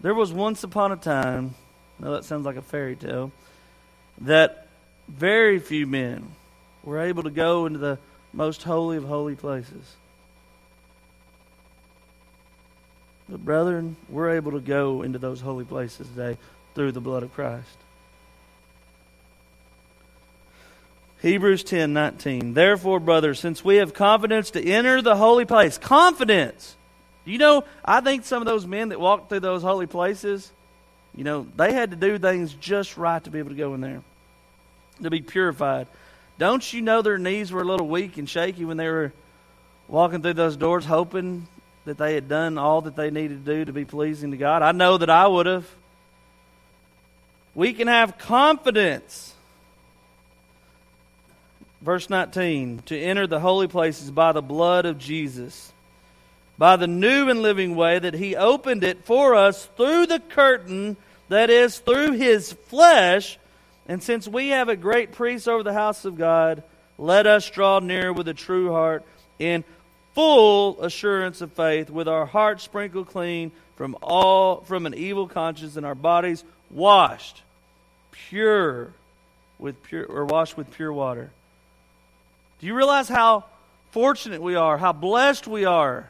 There 0.02 0.14
was 0.14 0.34
once 0.34 0.62
upon 0.62 0.92
a 0.92 0.98
time, 0.98 1.56
now 2.00 2.12
that 2.12 2.26
sounds 2.26 2.46
like 2.46 2.58
a 2.58 2.62
fairy 2.62 2.98
tale, 2.98 3.32
that 4.20 4.68
very 5.08 5.58
few 5.60 5.88
men 5.88 6.36
were 6.84 7.00
able 7.00 7.24
to 7.24 7.30
go 7.30 7.66
into 7.66 7.80
the 7.80 7.98
most 8.34 8.64
holy 8.64 8.98
of 8.98 9.06
holy 9.06 9.36
places. 9.36 9.96
But, 13.30 13.46
brethren, 13.46 13.96
we're 14.10 14.32
able 14.32 14.52
to 14.52 14.60
go 14.60 15.02
into 15.02 15.18
those 15.18 15.40
holy 15.40 15.64
places 15.64 16.06
today 16.10 16.38
through 16.76 16.92
the 16.92 17.00
blood 17.00 17.24
of 17.24 17.34
Christ. 17.34 17.78
Hebrews 21.22 21.64
10 21.64 21.94
19. 21.94 22.54
Therefore, 22.54 23.00
brothers, 23.00 23.40
since 23.40 23.64
we 23.64 23.78
have 23.78 23.94
confidence 23.94 24.52
to 24.52 24.62
enter 24.62 25.02
the 25.02 25.16
holy 25.16 25.46
place, 25.46 25.78
confidence. 25.78 26.76
You 27.28 27.38
know, 27.38 27.64
I 27.84 28.02
think 28.02 28.26
some 28.26 28.42
of 28.42 28.46
those 28.46 28.66
men 28.66 28.90
that 28.90 29.00
walked 29.00 29.30
through 29.30 29.42
those 29.42 29.62
holy 29.62 29.88
places, 29.88 30.52
you 31.16 31.24
know, 31.24 31.48
they 31.56 31.74
had 31.74 31.92
to 31.92 31.98
do 31.98 32.18
things 32.18 32.54
just 32.54 32.98
right 32.98 33.24
to 33.24 33.30
be 33.30 33.40
able 33.40 33.50
to 33.50 33.56
go 33.56 33.74
in 33.74 33.82
there, 33.82 34.02
to 35.04 35.10
be 35.10 35.22
purified. 35.22 35.88
Don't 36.38 36.72
you 36.72 36.82
know 36.82 37.02
their 37.02 37.18
knees 37.18 37.52
were 37.52 37.62
a 37.62 37.66
little 37.66 37.88
weak 37.88 38.18
and 38.18 38.30
shaky 38.30 38.66
when 38.66 38.78
they 38.78 38.88
were 38.88 39.12
walking 39.88 40.22
through 40.22 40.36
those 40.36 40.56
doors, 40.56 40.86
hoping 40.86 41.48
that 41.86 41.98
they 41.98 42.14
had 42.14 42.28
done 42.28 42.58
all 42.58 42.82
that 42.82 42.96
they 42.96 43.10
needed 43.10 43.46
to 43.46 43.56
do 43.56 43.66
to 43.66 43.74
be 43.74 43.86
pleasing 43.86 44.32
to 44.32 44.38
God? 44.38 44.62
I 44.62 44.72
know 44.72 44.98
that 44.98 45.10
I 45.10 45.28
would 45.28 45.46
have 45.46 45.68
we 47.58 47.74
can 47.74 47.88
have 47.88 48.20
confidence. 48.20 49.34
Verse 51.82 52.08
19 52.08 52.84
to 52.86 53.00
enter 53.00 53.26
the 53.26 53.40
holy 53.40 53.68
places 53.68 54.12
by 54.12 54.32
the 54.32 54.44
blood 54.44 54.86
of 54.86 55.00
Jesus, 55.00 55.74
by 56.58 56.76
the 56.76 56.88
new 56.88 57.30
and 57.30 57.42
living 57.42 57.76
way 57.76 58.00
that 58.00 58.14
He 58.14 58.36
opened 58.36 58.84
it 58.84 59.06
for 59.06 59.36
us 59.36 59.66
through 59.78 60.08
the 60.08 60.20
curtain, 60.20 60.98
that 61.30 61.50
is, 61.50 61.80
through 61.80 62.14
His 62.14 62.54
flesh. 62.54 63.38
And 63.88 64.02
since 64.02 64.28
we 64.28 64.50
have 64.50 64.70
a 64.70 64.76
great 64.76 65.12
priest 65.12 65.48
over 65.48 65.64
the 65.64 65.74
house 65.74 66.06
of 66.06 66.18
God, 66.18 66.64
let 66.98 67.28
us 67.28 67.50
draw 67.50 67.80
near 67.80 68.12
with 68.12 68.28
a 68.28 68.34
true 68.34 68.72
heart 68.72 69.04
in 69.40 69.64
full 70.16 70.82
assurance 70.82 71.42
of 71.42 71.54
faith, 71.54 71.90
with 71.90 72.08
our 72.08 72.26
hearts 72.26 72.64
sprinkled 72.64 73.08
clean 73.08 73.52
from 73.76 73.96
all 74.02 74.62
from 74.62 74.88
an 74.88 74.96
evil 74.96 75.28
conscience 75.28 75.78
and 75.78 75.86
our 75.86 75.94
bodies 75.94 76.44
washed 76.72 77.44
pure 78.12 78.92
with 79.60 79.82
pure 79.84 80.06
or 80.06 80.26
washed 80.26 80.58
with 80.58 80.72
pure 80.72 80.92
water. 80.92 81.30
Do 82.60 82.66
you 82.66 82.74
realize 82.74 83.08
how 83.08 83.46
fortunate 83.92 84.42
we 84.42 84.56
are, 84.56 84.80
how 84.80 84.92
blessed 84.92 85.48
we 85.48 85.66
are 85.66 86.10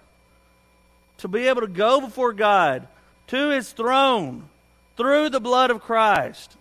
to 1.20 1.28
be 1.28 1.48
able 1.48 1.62
to 1.62 1.68
go 1.68 2.02
before 2.02 2.34
God 2.34 2.88
to 3.28 3.50
his 3.50 3.72
throne 3.72 4.50
through 4.96 5.30
the 5.30 5.40
blood 5.40 5.72
of 5.72 5.82
Christ? 5.82 6.56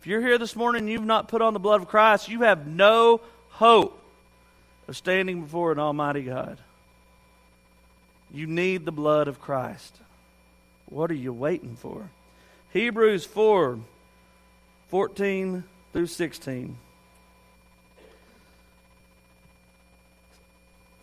If 0.00 0.06
you're 0.06 0.20
here 0.20 0.38
this 0.38 0.54
morning 0.54 0.82
and 0.82 0.90
you've 0.90 1.04
not 1.04 1.28
put 1.28 1.42
on 1.42 1.52
the 1.52 1.58
blood 1.58 1.80
of 1.80 1.88
Christ, 1.88 2.28
you 2.28 2.42
have 2.42 2.66
no 2.66 3.20
hope 3.50 4.00
of 4.86 4.96
standing 4.96 5.42
before 5.42 5.72
an 5.72 5.78
almighty 5.78 6.22
God. 6.22 6.58
You 8.32 8.46
need 8.46 8.84
the 8.84 8.92
blood 8.92 9.28
of 9.28 9.40
Christ. 9.40 9.96
What 10.88 11.10
are 11.10 11.14
you 11.14 11.32
waiting 11.32 11.76
for? 11.76 12.10
Hebrews 12.72 13.24
4 13.24 13.78
14 14.88 15.64
through 15.92 16.06
16. 16.06 16.76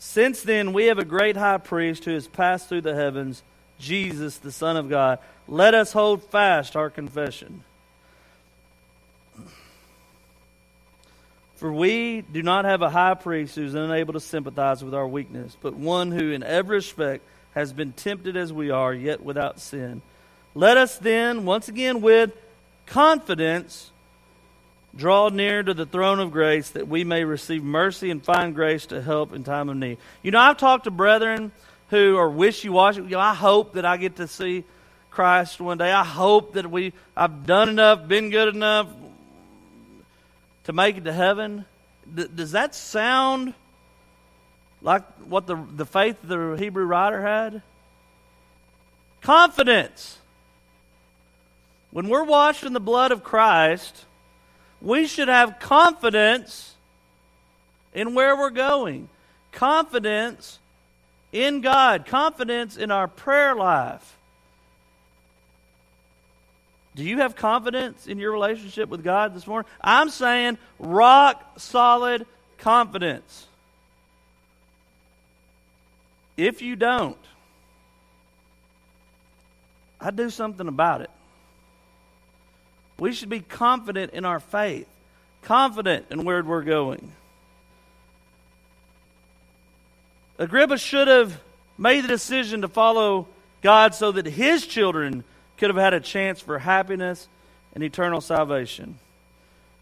Since 0.05 0.41
then, 0.41 0.73
we 0.73 0.87
have 0.87 0.99
a 0.99 1.05
great 1.05 1.37
high 1.37 1.57
priest 1.57 2.03
who 2.03 2.13
has 2.13 2.27
passed 2.27 2.67
through 2.67 2.81
the 2.81 2.93
heavens, 2.93 3.41
Jesus, 3.79 4.37
the 4.37 4.51
Son 4.51 4.75
of 4.75 4.89
God. 4.89 5.17
Let 5.47 5.73
us 5.73 5.93
hold 5.93 6.21
fast 6.23 6.75
our 6.75 6.89
confession. 6.89 7.63
For 11.55 11.71
we 11.71 12.21
do 12.21 12.43
not 12.43 12.65
have 12.65 12.81
a 12.81 12.89
high 12.89 13.13
priest 13.13 13.55
who 13.55 13.63
is 13.63 13.75
unable 13.75 14.13
to 14.13 14.19
sympathize 14.19 14.83
with 14.83 14.93
our 14.93 15.07
weakness, 15.07 15.55
but 15.61 15.73
one 15.73 16.11
who, 16.11 16.31
in 16.31 16.43
every 16.43 16.75
respect, 16.75 17.23
has 17.55 17.71
been 17.71 17.93
tempted 17.93 18.35
as 18.35 18.51
we 18.51 18.71
are, 18.71 18.93
yet 18.93 19.23
without 19.23 19.61
sin. 19.61 20.01
Let 20.53 20.75
us 20.75 20.97
then, 20.97 21.45
once 21.45 21.69
again, 21.69 22.01
with 22.01 22.33
confidence, 22.85 23.92
draw 24.95 25.29
near 25.29 25.63
to 25.63 25.73
the 25.73 25.85
throne 25.85 26.19
of 26.19 26.31
grace 26.31 26.69
that 26.71 26.87
we 26.87 27.03
may 27.03 27.23
receive 27.23 27.63
mercy 27.63 28.11
and 28.11 28.23
find 28.23 28.53
grace 28.53 28.85
to 28.87 29.01
help 29.01 29.33
in 29.33 29.43
time 29.43 29.69
of 29.69 29.77
need. 29.77 29.97
You 30.21 30.31
know, 30.31 30.39
I've 30.39 30.57
talked 30.57 30.83
to 30.83 30.91
brethren 30.91 31.51
who 31.89 32.17
are 32.17 32.29
wishy 32.29 32.69
washy. 32.69 33.01
You 33.01 33.09
know, 33.09 33.19
I 33.19 33.33
hope 33.33 33.73
that 33.73 33.85
I 33.85 33.97
get 33.97 34.17
to 34.17 34.27
see 34.27 34.63
Christ 35.09 35.59
one 35.59 35.77
day. 35.77 35.91
I 35.91 36.03
hope 36.03 36.53
that 36.53 36.69
we 36.69 36.93
I've 37.15 37.45
done 37.45 37.69
enough, 37.69 38.07
been 38.07 38.29
good 38.29 38.53
enough 38.55 38.87
to 40.65 40.73
make 40.73 40.97
it 40.97 41.05
to 41.05 41.13
heaven. 41.13 41.65
D- 42.13 42.27
does 42.33 42.51
that 42.51 42.75
sound 42.75 43.53
like 44.81 45.03
what 45.27 45.47
the 45.47 45.55
the 45.75 45.85
faith 45.85 46.17
the 46.23 46.55
Hebrew 46.57 46.85
writer 46.85 47.21
had? 47.21 47.61
Confidence. 49.21 50.17
When 51.91 52.09
we're 52.09 52.23
washed 52.23 52.63
in 52.63 52.73
the 52.73 52.79
blood 52.79 53.11
of 53.11 53.23
Christ, 53.23 54.05
we 54.83 55.07
should 55.07 55.29
have 55.29 55.59
confidence 55.59 56.75
in 57.93 58.13
where 58.13 58.35
we're 58.35 58.49
going, 58.49 59.07
confidence 59.53 60.59
in 61.31 61.61
God, 61.61 62.05
confidence 62.05 62.75
in 62.75 62.91
our 62.91 63.07
prayer 63.07 63.55
life. 63.55 64.17
Do 66.95 67.03
you 67.03 67.19
have 67.19 67.35
confidence 67.35 68.05
in 68.05 68.19
your 68.19 68.31
relationship 68.31 68.89
with 68.89 69.03
God 69.03 69.33
this 69.33 69.47
morning? 69.47 69.69
I'm 69.81 70.09
saying 70.09 70.57
rock 70.77 71.59
solid 71.59 72.27
confidence. 72.57 73.47
If 76.35 76.61
you 76.61 76.75
don't, 76.75 77.17
I 79.99 80.11
do 80.11 80.29
something 80.29 80.67
about 80.67 81.01
it. 81.01 81.09
We 82.99 83.13
should 83.13 83.29
be 83.29 83.39
confident 83.39 84.13
in 84.13 84.25
our 84.25 84.39
faith, 84.39 84.87
confident 85.41 86.05
in 86.09 86.23
where 86.23 86.43
we're 86.43 86.63
going. 86.63 87.11
Agrippa 90.37 90.77
should 90.77 91.07
have 91.07 91.39
made 91.77 92.03
the 92.03 92.07
decision 92.07 92.61
to 92.61 92.67
follow 92.67 93.27
God 93.61 93.95
so 93.95 94.11
that 94.11 94.25
his 94.25 94.65
children 94.65 95.23
could 95.57 95.69
have 95.69 95.77
had 95.77 95.93
a 95.93 95.99
chance 95.99 96.39
for 96.39 96.59
happiness 96.59 97.27
and 97.73 97.83
eternal 97.83 98.21
salvation. 98.21 98.97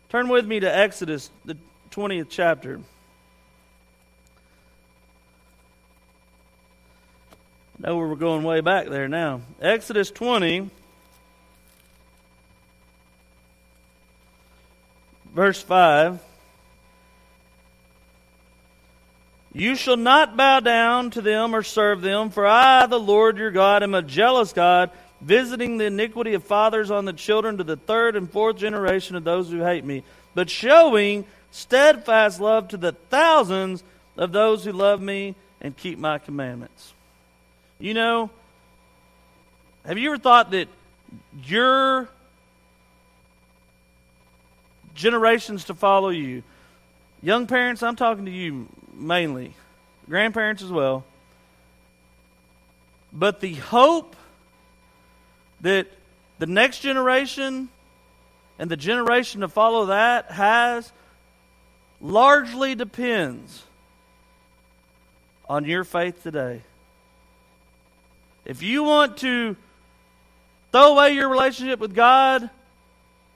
Turn 0.10 0.28
with 0.28 0.46
me 0.46 0.60
to 0.60 0.74
Exodus, 0.74 1.30
the 1.46 1.58
20th 1.92 2.28
chapter. 2.30 2.80
I 7.78 7.88
know 7.88 7.98
we're 7.98 8.16
going 8.16 8.44
way 8.44 8.62
back 8.62 8.88
there 8.90 9.08
now. 9.08 9.42
Exodus 9.62 10.12
20, 10.12 10.70
verse 15.34 15.62
5. 15.62 16.20
You 19.54 19.76
shall 19.76 19.98
not 19.98 20.38
bow 20.38 20.62
down 20.62 21.12
to 21.12 21.22
them 21.22 21.54
or 21.54 21.64
serve 21.64 22.02
them, 22.02 22.30
for 22.30 22.48
I, 22.48 22.86
the 22.86 23.00
Lord 23.00 23.38
your 23.38 23.52
God, 23.52 23.84
am 23.84 23.94
a 23.94 24.02
jealous 24.02 24.54
God, 24.54 24.92
visiting 25.20 25.78
the 25.78 25.86
iniquity 25.86 26.36
of 26.36 26.44
fathers 26.44 26.90
on 26.90 27.04
the 27.06 27.14
children 27.14 27.58
to 27.58 27.64
the 27.64 27.76
third 27.76 28.16
and 28.16 28.32
fourth 28.32 28.58
generation 28.58 29.18
of 29.18 29.26
those 29.26 29.50
who 29.50 29.60
hate 29.60 29.84
me, 29.84 30.04
but 30.34 30.50
showing 30.50 31.26
steadfast 31.52 32.40
love 32.40 32.70
to 32.70 32.78
the 32.78 32.94
thousands 33.10 33.84
of 34.16 34.32
those 34.32 34.64
who 34.64 34.72
love 34.72 35.02
me 35.02 35.36
and 35.60 35.76
keep 35.76 36.00
my 36.00 36.18
commandments. 36.18 36.94
You 37.78 37.94
know, 37.94 38.30
have 39.86 39.98
you 39.98 40.12
ever 40.12 40.18
thought 40.18 40.52
that 40.52 40.70
your 41.44 42.08
generations 44.94 45.66
to 45.66 45.74
follow 45.74 46.10
you, 46.10 46.44
young 47.22 47.48
parents, 47.48 47.84
I'm 47.84 47.96
talking 47.96 48.26
to 48.26 48.32
you 48.32 48.68
mainly, 48.94 49.56
grandparents 50.10 50.62
as 50.62 50.72
well, 50.72 51.04
but 53.14 53.40
the 53.40 53.54
hope 53.56 54.16
that 55.62 55.88
the 56.40 56.46
next 56.48 56.80
generation 56.80 57.70
and 58.58 58.70
the 58.70 58.78
generation 58.78 59.42
to 59.42 59.48
follow 59.48 59.88
that 59.88 60.32
has 60.32 60.92
largely 62.00 62.76
depends 62.76 63.64
on 65.48 65.66
your 65.66 65.84
faith 65.84 66.24
today. 66.24 66.62
If 68.46 68.64
you 68.64 68.84
want 68.84 69.18
to 69.18 69.56
throw 70.72 70.94
away 70.94 71.14
your 71.14 71.30
relationship 71.30 71.80
with 71.80 71.94
God, 71.94 72.50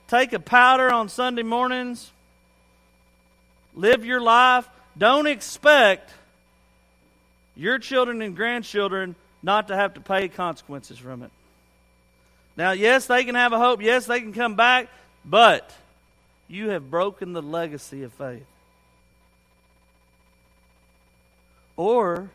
take 0.08 0.32
a 0.32 0.40
powder 0.40 0.92
on 0.92 1.08
Sunday 1.08 1.42
mornings, 1.42 2.10
live 3.74 4.04
your 4.04 4.20
life, 4.20 4.68
don't 4.96 5.26
expect 5.26 6.12
your 7.54 7.78
children 7.78 8.22
and 8.22 8.36
grandchildren 8.36 9.14
not 9.42 9.68
to 9.68 9.76
have 9.76 9.94
to 9.94 10.00
pay 10.00 10.28
consequences 10.28 10.98
from 10.98 11.22
it. 11.22 11.30
Now, 12.56 12.72
yes, 12.72 13.06
they 13.06 13.24
can 13.24 13.34
have 13.34 13.52
a 13.52 13.58
hope. 13.58 13.82
Yes, 13.82 14.06
they 14.06 14.20
can 14.20 14.32
come 14.32 14.54
back. 14.54 14.88
But 15.24 15.70
you 16.48 16.70
have 16.70 16.90
broken 16.90 17.32
the 17.32 17.42
legacy 17.42 18.02
of 18.02 18.12
faith. 18.12 18.46
Or 21.76 22.30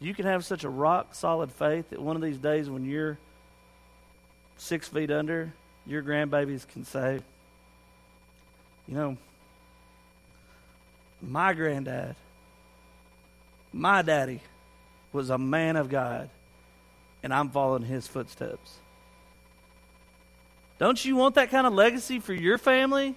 you 0.00 0.14
can 0.14 0.24
have 0.24 0.44
such 0.44 0.64
a 0.64 0.68
rock 0.68 1.14
solid 1.14 1.50
faith 1.52 1.90
that 1.90 2.00
one 2.00 2.16
of 2.16 2.22
these 2.22 2.38
days 2.38 2.70
when 2.70 2.84
you're 2.84 3.18
six 4.56 4.88
feet 4.88 5.10
under, 5.10 5.52
your 5.88 6.02
grandbabies 6.02 6.68
can 6.68 6.84
say, 6.84 7.20
you 8.86 8.94
know, 8.94 9.16
my 11.22 11.54
granddad, 11.54 12.14
my 13.72 14.02
daddy 14.02 14.40
was 15.12 15.30
a 15.30 15.38
man 15.38 15.76
of 15.76 15.88
God 15.88 16.28
and 17.22 17.32
I'm 17.32 17.48
following 17.48 17.82
his 17.82 18.06
footsteps. 18.06 18.76
Don't 20.78 21.02
you 21.04 21.16
want 21.16 21.34
that 21.34 21.50
kind 21.50 21.66
of 21.66 21.72
legacy 21.72 22.20
for 22.20 22.34
your 22.34 22.58
family? 22.58 23.16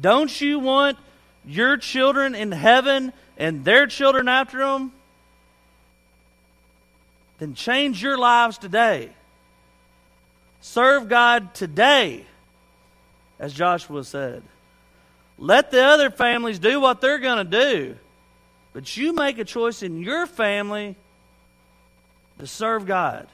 Don't 0.00 0.40
you 0.40 0.58
want 0.58 0.98
your 1.44 1.76
children 1.76 2.34
in 2.34 2.50
heaven 2.50 3.12
and 3.36 3.64
their 3.64 3.86
children 3.86 4.28
after 4.28 4.58
them? 4.58 4.92
Then 7.38 7.54
change 7.54 8.02
your 8.02 8.16
lives 8.16 8.58
today. 8.58 9.10
Serve 10.64 11.10
God 11.10 11.54
today, 11.54 12.24
as 13.38 13.52
Joshua 13.52 14.02
said. 14.02 14.42
Let 15.36 15.70
the 15.70 15.84
other 15.84 16.08
families 16.08 16.58
do 16.58 16.80
what 16.80 17.02
they're 17.02 17.18
going 17.18 17.36
to 17.36 17.60
do. 17.60 17.96
But 18.72 18.96
you 18.96 19.12
make 19.12 19.36
a 19.38 19.44
choice 19.44 19.82
in 19.82 20.02
your 20.02 20.24
family 20.24 20.96
to 22.38 22.46
serve 22.46 22.86
God. 22.86 23.28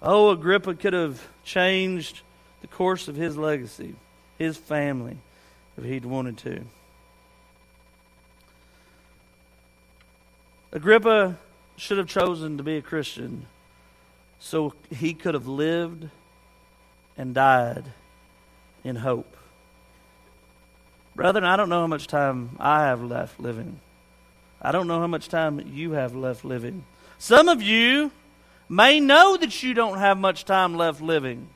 Oh, 0.00 0.30
Agrippa 0.30 0.76
could 0.76 0.94
have 0.94 1.20
changed 1.44 2.22
the 2.62 2.66
course 2.66 3.06
of 3.06 3.14
his 3.14 3.36
legacy, 3.36 3.94
his 4.38 4.56
family, 4.56 5.18
if 5.76 5.84
he'd 5.84 6.06
wanted 6.06 6.38
to. 6.38 6.64
Agrippa 10.72 11.36
should 11.76 11.98
have 11.98 12.08
chosen 12.08 12.56
to 12.56 12.62
be 12.62 12.78
a 12.78 12.82
Christian 12.82 13.44
so 14.44 14.74
he 14.90 15.14
could 15.14 15.32
have 15.32 15.46
lived 15.46 16.06
and 17.16 17.34
died 17.34 17.84
in 18.84 18.94
hope. 18.94 19.38
Brethren, 21.16 21.44
I 21.44 21.56
don't 21.56 21.70
know 21.70 21.80
how 21.80 21.86
much 21.86 22.08
time 22.08 22.54
I 22.60 22.82
have 22.82 23.02
left 23.02 23.40
living. 23.40 23.80
I 24.60 24.70
don't 24.70 24.86
know 24.86 25.00
how 25.00 25.06
much 25.06 25.30
time 25.30 25.72
you 25.72 25.92
have 25.92 26.14
left 26.14 26.44
living. 26.44 26.84
Some 27.16 27.48
of 27.48 27.62
you 27.62 28.10
may 28.68 29.00
know 29.00 29.38
that 29.38 29.62
you 29.62 29.72
don't 29.72 29.96
have 29.96 30.18
much 30.18 30.44
time 30.44 30.76
left 30.76 31.00
living. 31.00 31.48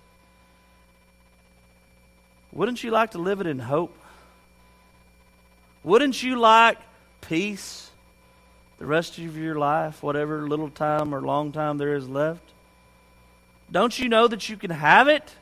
Wouldn't 2.53 2.83
you 2.83 2.91
like 2.91 3.11
to 3.11 3.19
live 3.19 3.43
it 3.43 3.47
in 3.47 3.59
hope? 3.59 3.95
Wouldn't 5.85 6.23
you 6.23 6.39
like 6.39 6.79
peace 7.21 7.91
the 8.79 8.87
rest 8.87 9.19
of 9.19 9.37
your 9.37 9.57
life, 9.57 10.03
whatever 10.03 10.49
little 10.49 10.71
time 10.71 11.15
or 11.15 11.21
long 11.21 11.53
time 11.53 11.77
there 11.77 11.95
is 11.95 12.09
left? 12.09 12.48
Don't 13.71 13.99
you 13.99 14.09
know 14.09 14.29
that 14.29 14.49
you 14.49 14.57
can 14.57 14.71
have 14.71 15.09
it? 15.09 15.35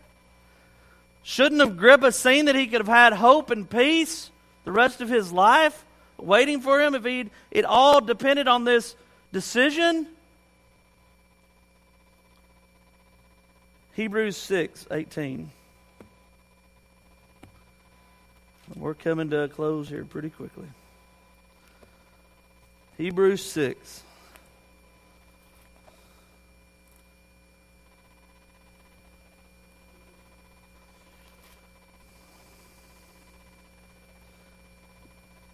Shouldn't 1.23 1.61
Agrippa 1.61 2.13
seen 2.13 2.47
that 2.47 2.55
he 2.55 2.67
could 2.67 2.81
have 2.81 2.89
had 2.89 3.13
hope 3.13 3.51
and 3.51 3.69
peace 3.69 4.31
the 4.65 4.73
rest 4.73 5.01
of 5.01 5.09
his 5.09 5.33
life 5.33 5.85
waiting 6.19 6.61
for 6.61 6.81
him 6.81 6.95
if 6.95 7.05
he'd, 7.05 7.31
it 7.51 7.65
all 7.65 8.01
depended 8.01 8.49
on 8.49 8.65
this 8.65 8.95
decision? 9.33 10.07
Hebrews 13.95 14.37
6 14.37 14.87
18. 14.91 15.51
We're 18.75 18.95
coming 18.95 19.31
to 19.31 19.45
a 19.45 19.49
close 19.49 19.89
here 19.89 20.05
pretty 20.05 20.31
quickly. 20.31 20.67
Hebrews 22.99 23.45
6. 23.45 24.03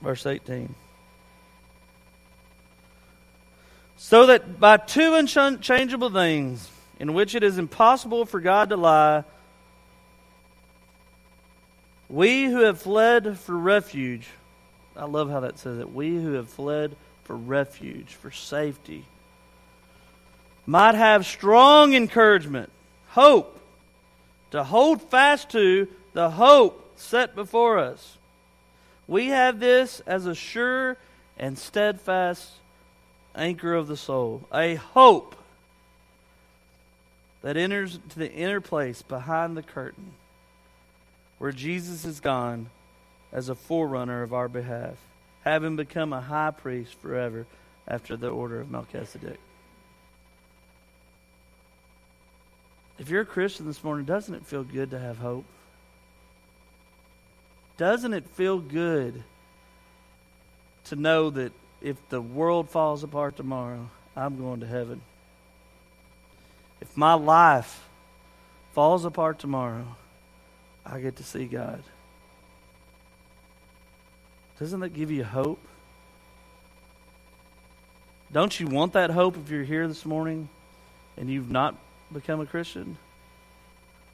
Verse 0.03 0.27
18. 0.27 0.75
So 3.97 4.27
that 4.27 4.59
by 4.59 4.79
two 4.79 5.15
unchangeable 5.15 6.11
things, 6.11 6.69
in 6.99 7.15
which 7.15 7.37
it 7.37 7.45
is 7.45 7.57
impossible 7.57 8.27
for 8.27 8.41
God 8.41 8.71
to 8.71 8.77
lie, 8.77 9.25
we 12.09 12.47
who 12.47 12.63
have 12.63 12.83
fled 12.83 13.39
for 13.39 13.57
refuge, 13.57 14.29
I 14.97 15.05
love 15.05 15.31
how 15.31 15.41
that 15.41 15.59
says 15.59 15.79
it, 15.79 15.93
we 15.93 16.11
who 16.11 16.33
have 16.33 16.49
fled 16.49 16.97
for 17.23 17.37
refuge, 17.37 18.15
for 18.15 18.33
safety, 18.33 19.05
might 20.67 20.97
have 20.97 21.25
strong 21.25 21.95
encouragement, 21.95 22.71
hope, 23.11 23.61
to 24.51 24.65
hold 24.65 25.01
fast 25.11 25.51
to 25.51 25.89
the 26.13 26.31
hope 26.31 26.93
set 26.97 27.35
before 27.35 27.79
us. 27.79 28.19
We 29.13 29.27
have 29.27 29.61
this 29.61 30.01
as 30.07 30.25
a 30.25 30.35
sure 30.35 30.97
and 31.37 31.59
steadfast 31.59 32.51
anchor 33.35 33.75
of 33.75 33.87
the 33.87 33.97
soul, 33.97 34.49
a 34.51 34.77
hope 34.77 35.37
that 37.43 37.59
enters 37.59 37.99
to 38.09 38.19
the 38.19 38.33
inner 38.33 38.63
place 38.63 39.03
behind 39.03 39.55
the 39.55 39.63
curtain 39.63 40.13
where 41.37 41.53
Jesus 41.53 42.07
is 42.07 42.21
gone 42.21 42.71
as 43.31 43.51
a 43.51 43.55
forerunner 43.55 44.23
of 44.23 44.33
our 44.33 44.49
behalf, 44.49 44.97
having 45.45 45.77
become 45.77 46.15
a 46.15 46.23
high 46.23 46.53
priest 46.53 46.95
forever 46.95 47.45
after 47.87 48.17
the 48.17 48.31
order 48.31 48.63
of 48.63 48.71
Melchizedek. 48.71 49.39
If 52.99 53.11
you're 53.11 53.21
a 53.21 53.27
Christian 53.27 53.67
this 53.67 53.85
morning, 53.85 54.07
doesn't 54.07 54.35
it 54.35 54.47
feel 54.47 54.65
good 54.65 54.93
to 54.93 54.99
have 54.99 55.19
hope? 55.19 55.45
Doesn't 57.77 58.13
it 58.13 58.29
feel 58.29 58.59
good 58.59 59.23
to 60.85 60.97
know 60.97 61.31
that 61.31 61.53
if 61.81 61.97
the 62.09 62.21
world 62.21 62.71
falls 62.71 63.03
apart 63.03 63.37
tomorrow, 63.37 63.89
I'm 64.17 64.39
going 64.39 64.61
to 64.61 64.67
heaven. 64.67 65.01
If 66.81 66.97
my 66.97 67.15
life 67.15 67.89
falls 68.73 69.05
apart 69.05 69.39
tomorrow, 69.39 69.97
I 70.85 71.01
get 71.01 71.17
to 71.17 71.25
see 71.25 71.47
God. 71.47 71.83
Doesn't 74.59 74.81
that 74.81 74.95
give 74.95 75.11
you 75.11 75.25
hope? 75.25 75.61
Don't 78.33 78.59
you 78.59 78.67
want 78.67 78.95
that 78.95 79.11
hope 79.11 79.37
if 79.37 79.51
you're 79.51 79.65
here 79.65 79.89
this 79.89 80.07
morning 80.07 80.49
and 81.17 81.29
you've 81.29 81.51
not 81.51 81.77
become 82.13 82.41
a 82.41 82.47
Christian? 82.47 82.97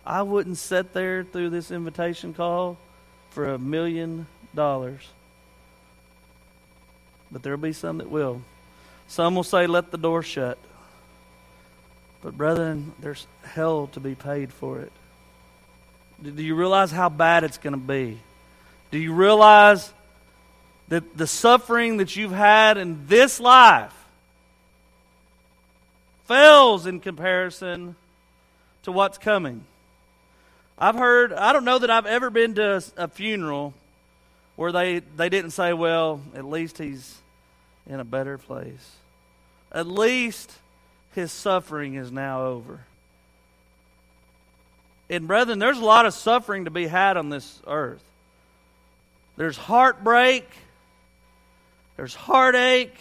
I 0.04 0.22
wouldn't 0.22 0.56
sit 0.56 0.92
there 0.92 1.22
through 1.22 1.50
this 1.50 1.70
invitation 1.70 2.34
call 2.34 2.78
for 3.30 3.48
a 3.48 3.58
million 3.58 4.26
dollars. 4.54 5.02
But 7.30 7.42
there'll 7.42 7.58
be 7.58 7.72
some 7.72 7.98
that 7.98 8.10
will. 8.10 8.42
Some 9.06 9.34
will 9.34 9.44
say, 9.44 9.66
let 9.66 9.90
the 9.90 9.98
door 9.98 10.22
shut. 10.22 10.58
But, 12.22 12.36
brethren, 12.36 12.92
there's 13.00 13.26
hell 13.42 13.88
to 13.88 14.00
be 14.00 14.14
paid 14.14 14.52
for 14.52 14.80
it. 14.80 14.92
Do 16.22 16.42
you 16.42 16.54
realize 16.54 16.90
how 16.90 17.08
bad 17.08 17.44
it's 17.44 17.58
going 17.58 17.74
to 17.74 17.78
be? 17.78 18.18
Do 18.90 18.98
you 18.98 19.12
realize 19.12 19.92
that 20.88 21.16
the 21.16 21.26
suffering 21.26 21.98
that 21.98 22.16
you've 22.16 22.32
had 22.32 22.76
in 22.76 23.06
this 23.06 23.38
life 23.38 23.94
fails 26.26 26.86
in 26.86 26.98
comparison 27.00 27.94
to 28.82 28.92
what's 28.92 29.18
coming? 29.18 29.64
I've 30.80 30.94
heard, 30.94 31.32
I 31.32 31.52
don't 31.52 31.64
know 31.64 31.80
that 31.80 31.90
I've 31.90 32.06
ever 32.06 32.30
been 32.30 32.54
to 32.54 32.82
a, 32.96 33.08
funeral 33.08 33.74
where 34.54 34.70
they, 34.70 35.00
they 35.00 35.28
didn't 35.28 35.50
say, 35.50 35.72
well, 35.72 36.20
at 36.34 36.44
least 36.44 36.78
he's 36.78 37.16
in 37.88 37.98
a 37.98 38.04
better 38.04 38.38
place. 38.38 38.96
At 39.72 39.88
least 39.88 40.52
his 41.14 41.32
suffering 41.32 41.94
is 41.94 42.12
now 42.12 42.44
over. 42.44 42.80
And, 45.10 45.26
brethren, 45.26 45.58
there's 45.58 45.78
a 45.78 45.84
lot 45.84 46.06
of 46.06 46.14
suffering 46.14 46.66
to 46.66 46.70
be 46.70 46.86
had 46.86 47.16
on 47.16 47.28
this 47.28 47.60
earth. 47.66 48.02
There's 49.36 49.56
heartbreak, 49.56 50.48
there's 51.96 52.14
heartache, 52.14 52.96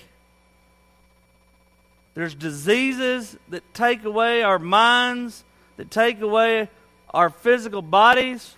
there's 2.16 2.34
diseases 2.34 3.38
that 3.50 3.74
take 3.76 4.04
away 4.04 4.42
our 4.42 4.58
minds, 4.58 5.44
that 5.76 5.92
take 5.92 6.22
away 6.22 6.70
our 7.14 7.30
physical 7.30 7.82
bodies. 7.82 8.56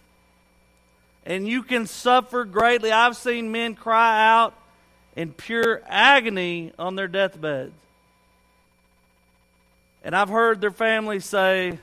And 1.25 1.47
you 1.47 1.63
can 1.63 1.85
suffer 1.85 2.45
greatly. 2.45 2.91
I've 2.91 3.15
seen 3.15 3.51
men 3.51 3.75
cry 3.75 4.27
out 4.27 4.55
in 5.15 5.31
pure 5.31 5.81
agony 5.87 6.71
on 6.79 6.95
their 6.95 7.07
deathbeds. 7.07 7.73
And 10.03 10.15
I've 10.15 10.29
heard 10.29 10.61
their 10.61 10.71
families 10.71 11.25
say, 11.25 11.77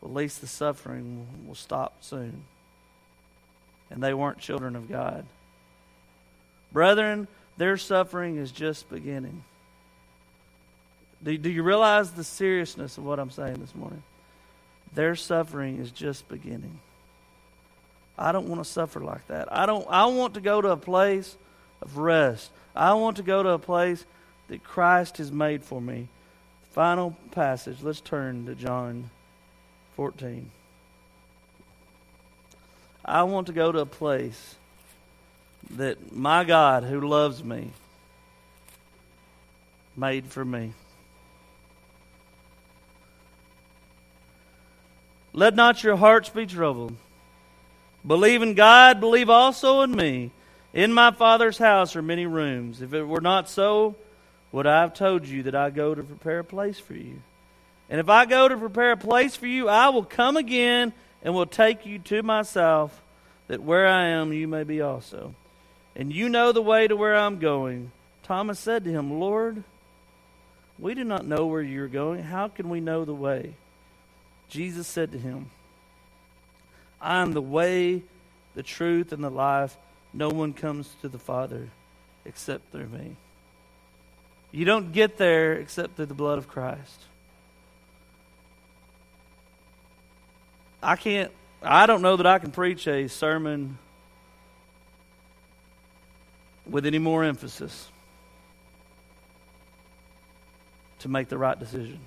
well, 0.00 0.10
at 0.10 0.16
least 0.16 0.40
the 0.40 0.46
suffering 0.46 1.26
will 1.46 1.54
stop 1.54 1.96
soon. 2.02 2.44
And 3.90 4.02
they 4.02 4.14
weren't 4.14 4.38
children 4.38 4.76
of 4.76 4.88
God. 4.88 5.26
Brethren, 6.72 7.26
their 7.56 7.76
suffering 7.76 8.36
is 8.36 8.52
just 8.52 8.88
beginning. 8.88 9.42
Do, 11.22 11.36
do 11.36 11.50
you 11.50 11.62
realize 11.62 12.12
the 12.12 12.24
seriousness 12.24 12.98
of 12.98 13.04
what 13.04 13.18
I'm 13.18 13.30
saying 13.30 13.54
this 13.54 13.74
morning? 13.74 14.02
Their 14.94 15.14
suffering 15.16 15.78
is 15.78 15.90
just 15.90 16.28
beginning. 16.28 16.80
I 18.18 18.32
don't 18.32 18.48
want 18.48 18.62
to 18.62 18.70
suffer 18.70 19.00
like 19.00 19.26
that. 19.28 19.52
I 19.52 19.66
don't 19.66 19.86
I 19.88 20.06
want 20.06 20.34
to 20.34 20.40
go 20.40 20.60
to 20.60 20.68
a 20.70 20.76
place 20.76 21.36
of 21.80 21.96
rest. 21.96 22.50
I 22.76 22.94
want 22.94 23.16
to 23.16 23.22
go 23.22 23.42
to 23.42 23.50
a 23.50 23.58
place 23.58 24.04
that 24.48 24.62
Christ 24.62 25.18
has 25.18 25.32
made 25.32 25.62
for 25.62 25.80
me. 25.80 26.08
Final 26.72 27.16
passage. 27.30 27.78
Let's 27.82 28.00
turn 28.00 28.46
to 28.46 28.54
John 28.54 29.10
14. 29.96 30.50
I 33.04 33.22
want 33.24 33.46
to 33.46 33.52
go 33.52 33.72
to 33.72 33.80
a 33.80 33.86
place 33.86 34.54
that 35.70 36.12
my 36.12 36.44
God, 36.44 36.84
who 36.84 37.00
loves 37.00 37.42
me, 37.42 37.70
made 39.96 40.26
for 40.26 40.44
me. 40.44 40.72
Let 45.40 45.54
not 45.54 45.82
your 45.82 45.96
hearts 45.96 46.28
be 46.28 46.44
troubled. 46.44 46.94
Believe 48.06 48.42
in 48.42 48.52
God, 48.52 49.00
believe 49.00 49.30
also 49.30 49.80
in 49.80 49.90
me. 49.90 50.32
In 50.74 50.92
my 50.92 51.12
Father's 51.12 51.56
house 51.56 51.96
are 51.96 52.02
many 52.02 52.26
rooms. 52.26 52.82
If 52.82 52.92
it 52.92 53.04
were 53.04 53.22
not 53.22 53.48
so, 53.48 53.96
would 54.52 54.66
I 54.66 54.82
have 54.82 54.92
told 54.92 55.26
you 55.26 55.44
that 55.44 55.54
I 55.54 55.70
go 55.70 55.94
to 55.94 56.02
prepare 56.02 56.40
a 56.40 56.44
place 56.44 56.78
for 56.78 56.92
you? 56.92 57.22
And 57.88 57.98
if 57.98 58.10
I 58.10 58.26
go 58.26 58.48
to 58.48 58.56
prepare 58.58 58.92
a 58.92 58.98
place 58.98 59.34
for 59.34 59.46
you, 59.46 59.66
I 59.66 59.88
will 59.88 60.04
come 60.04 60.36
again 60.36 60.92
and 61.22 61.32
will 61.32 61.46
take 61.46 61.86
you 61.86 62.00
to 62.00 62.22
myself, 62.22 63.00
that 63.48 63.62
where 63.62 63.86
I 63.86 64.08
am 64.08 64.34
you 64.34 64.46
may 64.46 64.64
be 64.64 64.82
also. 64.82 65.34
And 65.96 66.12
you 66.12 66.28
know 66.28 66.52
the 66.52 66.60
way 66.60 66.86
to 66.86 66.96
where 66.96 67.16
I'm 67.16 67.38
going. 67.38 67.92
Thomas 68.24 68.58
said 68.58 68.84
to 68.84 68.90
him, 68.90 69.18
Lord, 69.18 69.64
we 70.78 70.92
do 70.92 71.02
not 71.02 71.26
know 71.26 71.46
where 71.46 71.62
you're 71.62 71.88
going. 71.88 72.24
How 72.24 72.48
can 72.48 72.68
we 72.68 72.80
know 72.80 73.06
the 73.06 73.14
way? 73.14 73.54
Jesus 74.50 74.86
said 74.86 75.12
to 75.12 75.18
him, 75.18 75.50
I 77.00 77.22
am 77.22 77.32
the 77.32 77.40
way, 77.40 78.02
the 78.54 78.62
truth, 78.62 79.12
and 79.12 79.22
the 79.24 79.30
life. 79.30 79.76
No 80.12 80.28
one 80.28 80.52
comes 80.52 80.92
to 81.02 81.08
the 81.08 81.18
Father 81.18 81.68
except 82.24 82.70
through 82.72 82.88
me. 82.88 83.16
You 84.52 84.64
don't 84.64 84.92
get 84.92 85.16
there 85.16 85.54
except 85.54 85.96
through 85.96 86.06
the 86.06 86.14
blood 86.14 86.36
of 86.36 86.48
Christ. 86.48 87.04
I 90.82 90.96
can't, 90.96 91.30
I 91.62 91.86
don't 91.86 92.02
know 92.02 92.16
that 92.16 92.26
I 92.26 92.38
can 92.40 92.50
preach 92.50 92.88
a 92.88 93.06
sermon 93.08 93.78
with 96.68 96.86
any 96.86 96.98
more 96.98 97.22
emphasis 97.22 97.88
to 101.00 101.08
make 101.08 101.28
the 101.28 101.38
right 101.38 101.58
decision. 101.58 102.00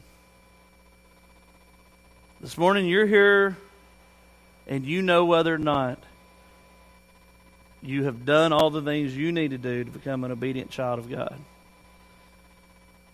This 2.44 2.58
morning, 2.58 2.88
you're 2.88 3.06
here 3.06 3.56
and 4.68 4.84
you 4.84 5.02
know 5.02 5.24
whether 5.24 5.56
or 5.56 5.58
not 5.58 5.98
you 7.82 8.04
have 8.04 8.26
done 8.26 8.52
all 8.52 8.70
the 8.70 8.82
things 8.82 9.16
you 9.16 9.32
need 9.32 9.52
to 9.52 9.58
do 9.58 9.86
to 9.86 9.90
become 9.90 10.26
an 10.26 10.32
obedient 10.32 10.70
child 10.70 11.00
of 11.00 11.10
God. 11.10 11.40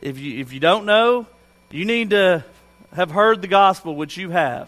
If 0.01 0.17
you, 0.17 0.39
if 0.39 0.51
you 0.51 0.59
don't 0.59 0.87
know, 0.87 1.27
you 1.69 1.85
need 1.85 2.09
to 2.09 2.43
have 2.91 3.11
heard 3.11 3.43
the 3.43 3.47
gospel, 3.47 3.95
which 3.95 4.17
you 4.17 4.31
have. 4.31 4.67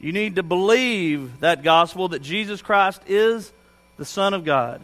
You 0.00 0.12
need 0.12 0.36
to 0.36 0.42
believe 0.42 1.40
that 1.40 1.62
gospel 1.62 2.08
that 2.08 2.22
Jesus 2.22 2.62
Christ 2.62 3.02
is 3.06 3.52
the 3.98 4.06
Son 4.06 4.32
of 4.32 4.46
God. 4.46 4.80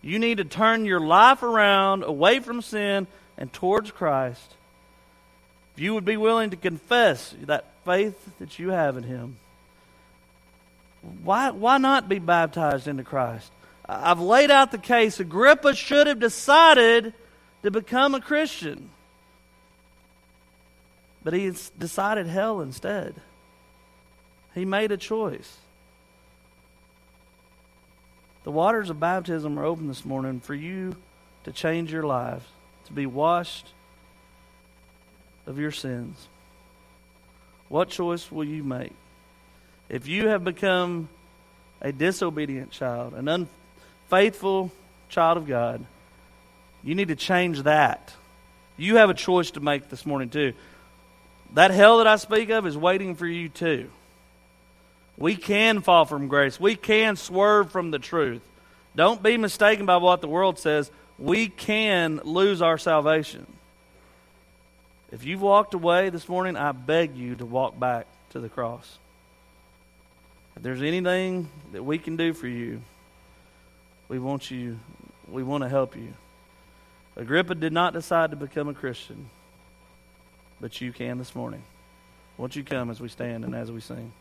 You 0.00 0.18
need 0.18 0.38
to 0.38 0.46
turn 0.46 0.86
your 0.86 1.00
life 1.00 1.42
around 1.42 2.04
away 2.04 2.40
from 2.40 2.62
sin 2.62 3.06
and 3.36 3.52
towards 3.52 3.90
Christ 3.90 4.54
if 5.76 5.82
you 5.82 5.92
would 5.92 6.06
be 6.06 6.16
willing 6.16 6.50
to 6.50 6.56
confess 6.56 7.34
that 7.42 7.66
faith 7.84 8.18
that 8.38 8.58
you 8.58 8.70
have 8.70 8.96
in 8.96 9.02
Him, 9.02 9.36
why, 11.22 11.50
why 11.50 11.76
not 11.76 12.08
be 12.08 12.18
baptized 12.18 12.88
into 12.88 13.04
Christ? 13.04 13.52
I've 13.86 14.18
laid 14.18 14.50
out 14.50 14.72
the 14.72 14.78
case. 14.78 15.20
Agrippa 15.20 15.74
should 15.74 16.06
have 16.06 16.18
decided 16.18 17.12
to 17.62 17.70
become 17.70 18.14
a 18.14 18.22
Christian, 18.22 18.88
but 21.22 21.34
he 21.34 21.52
decided 21.78 22.26
hell 22.26 22.62
instead. 22.62 23.14
He 24.54 24.64
made 24.64 24.92
a 24.92 24.96
choice. 24.96 25.58
The 28.44 28.50
waters 28.50 28.88
of 28.88 28.98
baptism 28.98 29.58
are 29.58 29.64
open 29.64 29.88
this 29.88 30.06
morning 30.06 30.40
for 30.40 30.54
you 30.54 30.96
to 31.44 31.52
change 31.52 31.92
your 31.92 32.04
lives, 32.04 32.46
to 32.86 32.94
be 32.94 33.04
washed 33.04 33.68
of 35.46 35.58
your 35.58 35.70
sins. 35.70 36.28
What 37.68 37.88
choice 37.88 38.30
will 38.30 38.44
you 38.44 38.62
make? 38.62 38.92
If 39.88 40.08
you 40.08 40.28
have 40.28 40.44
become 40.44 41.08
a 41.80 41.92
disobedient 41.92 42.70
child, 42.70 43.14
an 43.14 43.28
unfaithful 44.08 44.72
child 45.08 45.38
of 45.38 45.46
God, 45.46 45.84
you 46.82 46.94
need 46.94 47.08
to 47.08 47.16
change 47.16 47.62
that. 47.62 48.12
You 48.76 48.96
have 48.96 49.10
a 49.10 49.14
choice 49.14 49.52
to 49.52 49.60
make 49.60 49.88
this 49.88 50.04
morning, 50.04 50.28
too. 50.28 50.52
That 51.54 51.70
hell 51.70 51.98
that 51.98 52.06
I 52.06 52.16
speak 52.16 52.50
of 52.50 52.66
is 52.66 52.76
waiting 52.76 53.14
for 53.14 53.26
you, 53.26 53.48
too. 53.48 53.90
We 55.16 55.34
can 55.34 55.80
fall 55.80 56.04
from 56.04 56.28
grace, 56.28 56.60
we 56.60 56.76
can 56.76 57.16
swerve 57.16 57.70
from 57.70 57.90
the 57.90 57.98
truth. 57.98 58.42
Don't 58.94 59.22
be 59.22 59.36
mistaken 59.36 59.86
by 59.86 59.98
what 59.98 60.20
the 60.20 60.28
world 60.28 60.58
says. 60.58 60.90
We 61.18 61.48
can 61.48 62.20
lose 62.24 62.62
our 62.62 62.78
salvation. 62.78 63.46
If 65.12 65.24
you've 65.24 65.42
walked 65.42 65.74
away 65.74 66.10
this 66.10 66.28
morning, 66.28 66.56
I 66.56 66.72
beg 66.72 67.16
you 67.16 67.36
to 67.36 67.46
walk 67.46 67.78
back 67.78 68.06
to 68.30 68.40
the 68.40 68.48
cross. 68.48 68.98
If 70.56 70.62
there's 70.62 70.82
anything 70.82 71.48
that 71.72 71.82
we 71.82 71.98
can 71.98 72.16
do 72.16 72.32
for 72.32 72.48
you, 72.48 72.82
We 74.08 74.18
want 74.18 74.50
you, 74.50 74.78
we 75.28 75.42
want 75.42 75.64
to 75.64 75.68
help 75.68 75.96
you. 75.96 76.12
Agrippa 77.16 77.54
did 77.54 77.72
not 77.72 77.92
decide 77.92 78.30
to 78.30 78.36
become 78.36 78.68
a 78.68 78.74
Christian, 78.74 79.28
but 80.60 80.80
you 80.80 80.92
can 80.92 81.18
this 81.18 81.34
morning. 81.34 81.62
Won't 82.36 82.54
you 82.54 82.62
come 82.62 82.90
as 82.90 83.00
we 83.00 83.08
stand 83.08 83.44
and 83.44 83.54
as 83.54 83.72
we 83.72 83.80
sing? 83.80 84.12